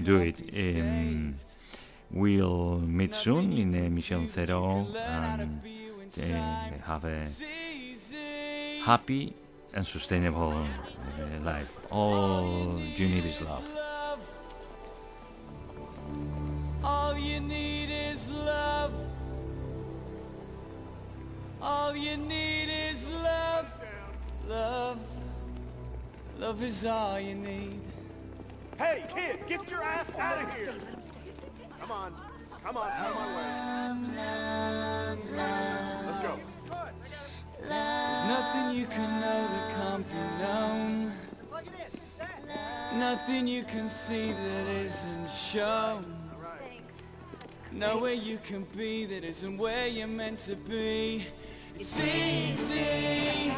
do 0.01 0.17
it. 0.17 0.41
Um, 0.55 1.35
we'll 2.11 2.79
meet 2.79 3.13
soon 3.13 3.53
in 3.53 3.75
uh, 3.75 3.89
Mission 3.89 4.27
Zero 4.27 4.87
and 4.97 5.61
have 6.85 7.05
a 7.05 7.27
happy 8.83 9.33
and 9.73 9.85
sustainable 9.85 10.65
life. 11.43 11.77
All 11.91 12.79
you 12.79 13.07
need 13.07 13.25
is 13.25 13.41
love. 13.41 13.86
All 16.83 17.17
you 17.17 17.39
need 17.39 17.89
is 17.89 18.29
love. 18.29 18.93
All 21.61 21.95
you 21.95 22.17
need 22.17 22.69
is 22.91 23.07
love. 23.09 23.65
Love. 24.47 24.99
Love 26.39 26.63
is 26.63 26.85
all 26.85 27.19
you 27.19 27.35
need. 27.35 27.81
Hey, 28.77 29.05
kid, 29.13 29.39
get 29.47 29.69
your 29.71 29.81
ass 29.81 30.13
out 30.19 30.43
of 30.43 30.53
here! 30.53 30.75
Come 31.79 31.91
on, 31.91 32.13
come 32.63 32.77
on, 32.77 32.91
out 32.91 33.09
of 33.09 33.15
my 33.15 33.27
way. 33.35 33.67
Let's 36.05 36.19
go. 36.19 36.39
There's 37.59 38.27
nothing 38.27 38.77
you 38.77 38.85
can 38.85 39.19
know 39.19 39.47
that 39.47 39.75
can't 39.75 40.07
be 40.07 40.21
known. 40.43 41.11
Nothing 42.99 43.47
you 43.47 43.63
can 43.63 43.89
see 43.89 44.31
that 44.31 44.67
isn't 44.67 45.29
shown. 45.31 46.16
Know 47.77 47.99
where 47.99 48.13
you 48.13 48.39
can 48.43 48.65
be 48.75 49.05
that 49.05 49.23
isn't 49.23 49.55
where 49.55 49.85
you're 49.85 50.07
meant 50.07 50.39
to 50.47 50.55
be. 50.55 51.27
It's 51.77 51.99
easy. 51.99 53.53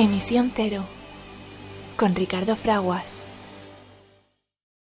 Emisión 0.00 0.52
Cero 0.54 0.84
con 1.96 2.14
Ricardo 2.14 2.54
Fraguas. 2.54 3.27